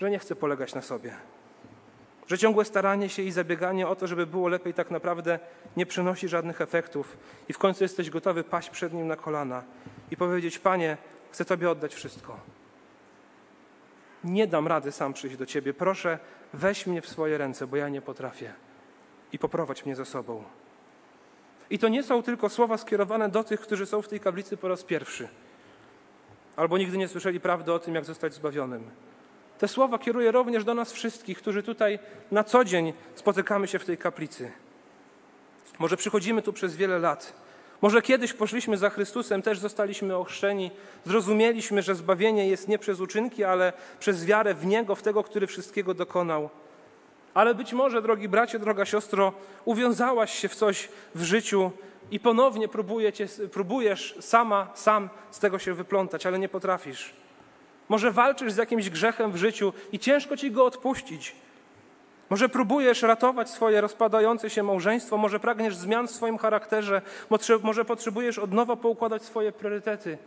że 0.00 0.10
nie 0.10 0.18
chce 0.18 0.36
polegać 0.36 0.74
na 0.74 0.82
sobie. 0.82 1.14
Że 2.26 2.38
ciągłe 2.38 2.64
staranie 2.64 3.08
się 3.08 3.22
i 3.22 3.32
zabieganie 3.32 3.88
o 3.88 3.96
to, 3.96 4.06
żeby 4.06 4.26
było 4.26 4.48
lepiej, 4.48 4.74
tak 4.74 4.90
naprawdę 4.90 5.38
nie 5.76 5.86
przynosi 5.86 6.28
żadnych 6.28 6.60
efektów, 6.60 7.16
i 7.48 7.52
w 7.52 7.58
końcu 7.58 7.84
jesteś 7.84 8.10
gotowy 8.10 8.44
paść 8.44 8.70
przed 8.70 8.92
nim 8.92 9.06
na 9.06 9.16
kolana 9.16 9.62
i 10.10 10.16
powiedzieć: 10.16 10.58
Panie, 10.58 10.96
chcę 11.30 11.44
Tobie 11.44 11.70
oddać 11.70 11.94
wszystko. 11.94 12.40
Nie 14.24 14.46
dam 14.46 14.66
rady 14.66 14.92
sam 14.92 15.12
przyjść 15.12 15.36
do 15.36 15.46
Ciebie. 15.46 15.74
Proszę, 15.74 16.18
weź 16.54 16.86
mnie 16.86 17.02
w 17.02 17.08
swoje 17.08 17.38
ręce, 17.38 17.66
bo 17.66 17.76
ja 17.76 17.88
nie 17.88 18.02
potrafię. 18.02 18.52
I 19.32 19.38
poprowadź 19.38 19.86
mnie 19.86 19.96
za 19.96 20.04
sobą. 20.04 20.44
I 21.70 21.78
to 21.78 21.88
nie 21.88 22.02
są 22.02 22.22
tylko 22.22 22.48
słowa 22.48 22.78
skierowane 22.78 23.28
do 23.28 23.44
tych, 23.44 23.60
którzy 23.60 23.86
są 23.86 24.02
w 24.02 24.08
tej 24.08 24.20
kaplicy 24.20 24.56
po 24.56 24.68
raz 24.68 24.84
pierwszy, 24.84 25.28
albo 26.56 26.78
nigdy 26.78 26.98
nie 26.98 27.08
słyszeli 27.08 27.40
prawdy 27.40 27.72
o 27.72 27.78
tym, 27.78 27.94
jak 27.94 28.04
zostać 28.04 28.34
zbawionym. 28.34 28.90
Te 29.58 29.68
słowa 29.68 29.98
kieruję 29.98 30.32
również 30.32 30.64
do 30.64 30.74
nas 30.74 30.92
wszystkich, 30.92 31.38
którzy 31.38 31.62
tutaj 31.62 31.98
na 32.30 32.44
co 32.44 32.64
dzień 32.64 32.92
spotykamy 33.14 33.68
się 33.68 33.78
w 33.78 33.84
tej 33.84 33.98
kaplicy. 33.98 34.52
Może 35.78 35.96
przychodzimy 35.96 36.42
tu 36.42 36.52
przez 36.52 36.76
wiele 36.76 36.98
lat. 36.98 37.43
Może 37.82 38.02
kiedyś 38.02 38.32
poszliśmy 38.32 38.76
za 38.76 38.90
Chrystusem, 38.90 39.42
też 39.42 39.58
zostaliśmy 39.58 40.16
ochrzczeni, 40.16 40.70
zrozumieliśmy, 41.04 41.82
że 41.82 41.94
zbawienie 41.94 42.48
jest 42.48 42.68
nie 42.68 42.78
przez 42.78 43.00
uczynki, 43.00 43.44
ale 43.44 43.72
przez 44.00 44.24
wiarę 44.24 44.54
w 44.54 44.66
Niego, 44.66 44.94
w 44.94 45.02
tego, 45.02 45.24
który 45.24 45.46
wszystkiego 45.46 45.94
dokonał. 45.94 46.50
Ale 47.34 47.54
być 47.54 47.72
może, 47.72 48.02
drogi 48.02 48.28
bracie, 48.28 48.58
droga 48.58 48.84
siostro, 48.84 49.32
uwiązałaś 49.64 50.38
się 50.38 50.48
w 50.48 50.54
coś 50.54 50.88
w 51.14 51.22
życiu 51.22 51.70
i 52.10 52.20
ponownie 52.20 52.68
próbujecie, 52.68 53.26
próbujesz 53.52 54.14
sama, 54.20 54.70
sam 54.74 55.08
z 55.30 55.38
tego 55.38 55.58
się 55.58 55.74
wyplątać, 55.74 56.26
ale 56.26 56.38
nie 56.38 56.48
potrafisz. 56.48 57.14
Może 57.88 58.10
walczysz 58.10 58.52
z 58.52 58.56
jakimś 58.56 58.90
grzechem 58.90 59.32
w 59.32 59.36
życiu 59.36 59.72
i 59.92 59.98
ciężko 59.98 60.36
ci 60.36 60.50
go 60.50 60.64
odpuścić. 60.64 61.36
Może 62.34 62.48
próbujesz 62.48 63.02
ratować 63.02 63.50
swoje 63.50 63.80
rozpadające 63.80 64.50
się 64.50 64.62
małżeństwo, 64.62 65.16
może 65.16 65.40
pragniesz 65.40 65.76
zmian 65.76 66.08
w 66.08 66.10
swoim 66.10 66.38
charakterze, 66.38 67.02
może 67.62 67.84
potrzebujesz 67.84 68.38
od 68.38 68.52
nowa 68.52 68.76
poukładać 68.76 69.22
swoje 69.22 69.52
priorytety. 69.52 70.18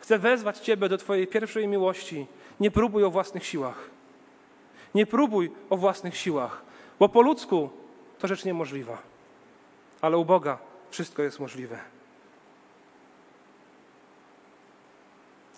Chcę 0.00 0.18
wezwać 0.18 0.58
Ciebie 0.58 0.88
do 0.88 0.98
Twojej 0.98 1.26
pierwszej 1.26 1.68
miłości. 1.68 2.26
Nie 2.60 2.70
próbuj 2.70 3.04
o 3.04 3.10
własnych 3.10 3.46
siłach. 3.46 3.90
Nie 4.94 5.06
próbuj 5.06 5.52
o 5.70 5.76
własnych 5.76 6.16
siłach, 6.16 6.62
bo 6.98 7.08
po 7.08 7.22
ludzku 7.22 7.70
to 8.18 8.28
rzecz 8.28 8.44
niemożliwa, 8.44 8.98
ale 10.00 10.18
u 10.18 10.24
Boga 10.24 10.58
wszystko 10.90 11.22
jest 11.22 11.40
możliwe. 11.40 11.78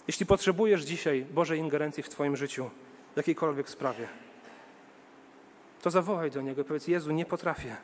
Jeśli 0.07 0.27
potrzebujesz 0.27 0.83
dzisiaj 0.83 1.27
Bożej 1.31 1.59
ingerencji 1.59 2.03
w 2.03 2.09
Twoim 2.09 2.37
życiu, 2.37 2.71
w 3.15 3.17
jakiejkolwiek 3.17 3.71
sprawie, 3.71 4.09
to 5.83 5.91
zawołaj 5.91 6.31
do 6.31 6.43
Niego 6.43 6.63
i 6.63 6.65
powiedz: 6.65 6.89
Jezu, 6.89 7.13
nie 7.13 7.27
potrafię. 7.27 7.77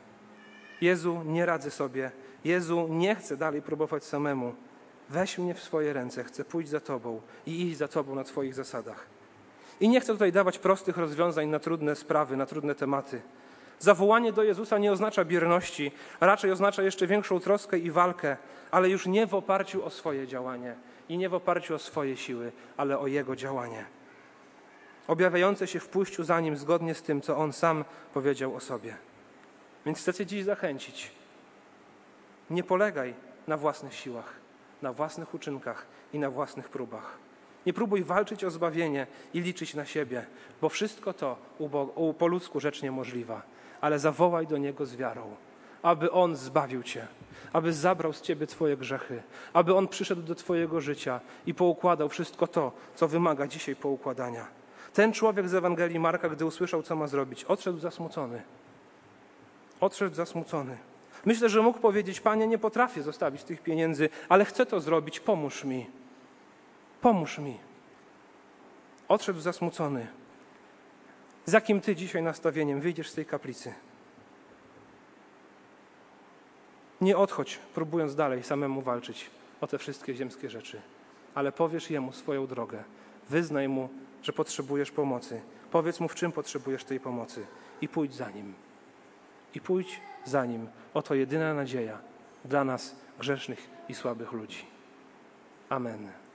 Jezu, 0.81 1.21
nie 1.25 1.45
radzę 1.45 1.71
sobie. 1.71 2.11
Jezu, 2.43 2.87
nie 2.89 3.15
chcę 3.15 3.37
dalej 3.37 3.61
próbować 3.61 4.03
samemu. 4.03 4.55
Weź 5.09 5.37
mnie 5.37 5.53
w 5.53 5.63
swoje 5.63 5.93
ręce, 5.93 6.23
chcę 6.23 6.45
pójść 6.45 6.69
za 6.69 6.79
Tobą 6.79 7.21
i 7.45 7.61
iść 7.67 7.77
za 7.77 7.87
Tobą 7.87 8.15
na 8.15 8.23
Twoich 8.23 8.55
zasadach. 8.55 9.05
I 9.79 9.89
nie 9.89 10.01
chcę 10.01 10.13
tutaj 10.13 10.31
dawać 10.31 10.59
prostych 10.59 10.97
rozwiązań 10.97 11.47
na 11.47 11.59
trudne 11.59 11.95
sprawy, 11.95 12.37
na 12.37 12.45
trudne 12.45 12.75
tematy. 12.75 13.21
Zawołanie 13.79 14.33
do 14.33 14.43
Jezusa 14.43 14.77
nie 14.77 14.91
oznacza 14.91 15.25
bierności, 15.25 15.91
raczej 16.21 16.51
oznacza 16.51 16.83
jeszcze 16.83 17.07
większą 17.07 17.39
troskę 17.39 17.79
i 17.79 17.91
walkę, 17.91 18.37
ale 18.71 18.89
już 18.89 19.07
nie 19.07 19.27
w 19.27 19.33
oparciu 19.33 19.85
o 19.85 19.89
swoje 19.89 20.27
działanie, 20.27 20.75
i 21.09 21.17
nie 21.17 21.29
w 21.29 21.33
oparciu 21.33 21.75
o 21.75 21.79
swoje 21.79 22.17
siły, 22.17 22.51
ale 22.77 22.99
o 22.99 23.07
Jego 23.07 23.35
działanie. 23.35 23.96
Objawiające 25.07 25.67
się 25.67 25.79
w 25.79 25.87
pójściu 25.87 26.23
za 26.23 26.39
Nim 26.39 26.57
zgodnie 26.57 26.95
z 26.95 27.01
tym, 27.01 27.21
co 27.21 27.37
On 27.37 27.53
sam 27.53 27.85
powiedział 28.13 28.55
o 28.55 28.59
sobie. 28.59 28.97
Więc 29.85 29.99
chcę 29.99 30.13
Cię 30.13 30.25
dziś 30.25 30.43
zachęcić. 30.43 31.11
Nie 32.49 32.63
polegaj 32.63 33.13
na 33.47 33.57
własnych 33.57 33.93
siłach, 33.93 34.33
na 34.81 34.93
własnych 34.93 35.33
uczynkach 35.33 35.85
i 36.13 36.19
na 36.19 36.29
własnych 36.29 36.69
próbach. 36.69 37.17
Nie 37.65 37.73
próbuj 37.73 38.03
walczyć 38.03 38.43
o 38.43 38.51
zbawienie 38.51 39.07
i 39.33 39.41
liczyć 39.41 39.73
na 39.73 39.85
siebie, 39.85 40.25
bo 40.61 40.69
wszystko 40.69 41.13
to 41.13 41.37
u 41.95 42.13
po 42.13 42.27
ludzku 42.27 42.59
rzecz 42.59 42.81
niemożliwa, 42.81 43.41
ale 43.81 43.99
zawołaj 43.99 44.47
do 44.47 44.57
Niego 44.57 44.85
z 44.85 44.95
wiarą, 44.95 45.35
aby 45.81 46.11
On 46.11 46.35
zbawił 46.35 46.83
Cię, 46.83 47.07
aby 47.53 47.73
zabrał 47.73 48.13
z 48.13 48.21
Ciebie 48.21 48.47
Twoje 48.47 48.77
grzechy, 48.77 49.23
aby 49.53 49.75
On 49.75 49.87
przyszedł 49.87 50.21
do 50.21 50.35
Twojego 50.35 50.81
życia 50.81 51.19
i 51.45 51.53
poukładał 51.53 52.09
wszystko 52.09 52.47
to, 52.47 52.71
co 52.95 53.07
wymaga 53.07 53.47
dzisiaj 53.47 53.75
poukładania. 53.75 54.47
Ten 54.93 55.13
człowiek 55.13 55.49
z 55.49 55.53
Ewangelii 55.53 55.99
Marka, 55.99 56.29
gdy 56.29 56.45
usłyszał, 56.45 56.83
co 56.83 56.95
ma 56.95 57.07
zrobić, 57.07 57.43
odszedł 57.43 57.79
zasmucony. 57.79 58.41
Odszedł 59.79 60.15
zasmucony. 60.15 60.77
Myślę, 61.25 61.49
że 61.49 61.61
mógł 61.61 61.79
powiedzieć: 61.79 62.19
Panie, 62.19 62.47
nie 62.47 62.57
potrafię 62.57 63.03
zostawić 63.03 63.43
tych 63.43 63.61
pieniędzy, 63.61 64.09
ale 64.29 64.45
chcę 64.45 64.65
to 64.65 64.79
zrobić, 64.79 65.19
pomóż 65.19 65.63
mi. 65.63 65.85
Pomóż 67.01 67.37
mi. 67.37 67.57
Odszedł 69.07 69.39
zasmucony. 69.39 70.07
Z 71.45 71.53
jakim 71.53 71.81
ty 71.81 71.95
dzisiaj 71.95 72.23
nastawieniem 72.23 72.81
wyjdziesz 72.81 73.09
z 73.09 73.13
tej 73.13 73.25
kaplicy? 73.25 73.73
Nie 77.01 77.17
odchodź, 77.17 77.59
próbując 77.73 78.15
dalej 78.15 78.43
samemu 78.43 78.81
walczyć 78.81 79.29
o 79.61 79.67
te 79.67 79.77
wszystkie 79.77 80.15
ziemskie 80.15 80.49
rzeczy, 80.49 80.81
ale 81.35 81.51
powiesz 81.51 81.89
jemu 81.89 82.11
swoją 82.11 82.47
drogę. 82.47 82.83
Wyznaj 83.29 83.67
mu, 83.67 83.89
że 84.27 84.33
potrzebujesz 84.33 84.91
pomocy. 84.91 85.41
Powiedz 85.71 85.99
mu, 85.99 86.07
w 86.07 86.15
czym 86.15 86.31
potrzebujesz 86.31 86.83
tej 86.83 86.99
pomocy 86.99 87.45
i 87.81 87.87
pójdź 87.87 88.15
za 88.15 88.29
nim. 88.29 88.53
I 89.55 89.61
pójdź 89.61 90.01
za 90.25 90.45
nim. 90.45 90.67
Oto 90.93 91.15
jedyna 91.15 91.53
nadzieja 91.53 91.99
dla 92.45 92.63
nas, 92.63 92.95
grzesznych 93.19 93.69
i 93.89 93.95
słabych 93.95 94.31
ludzi. 94.31 94.65
Amen. 95.69 96.26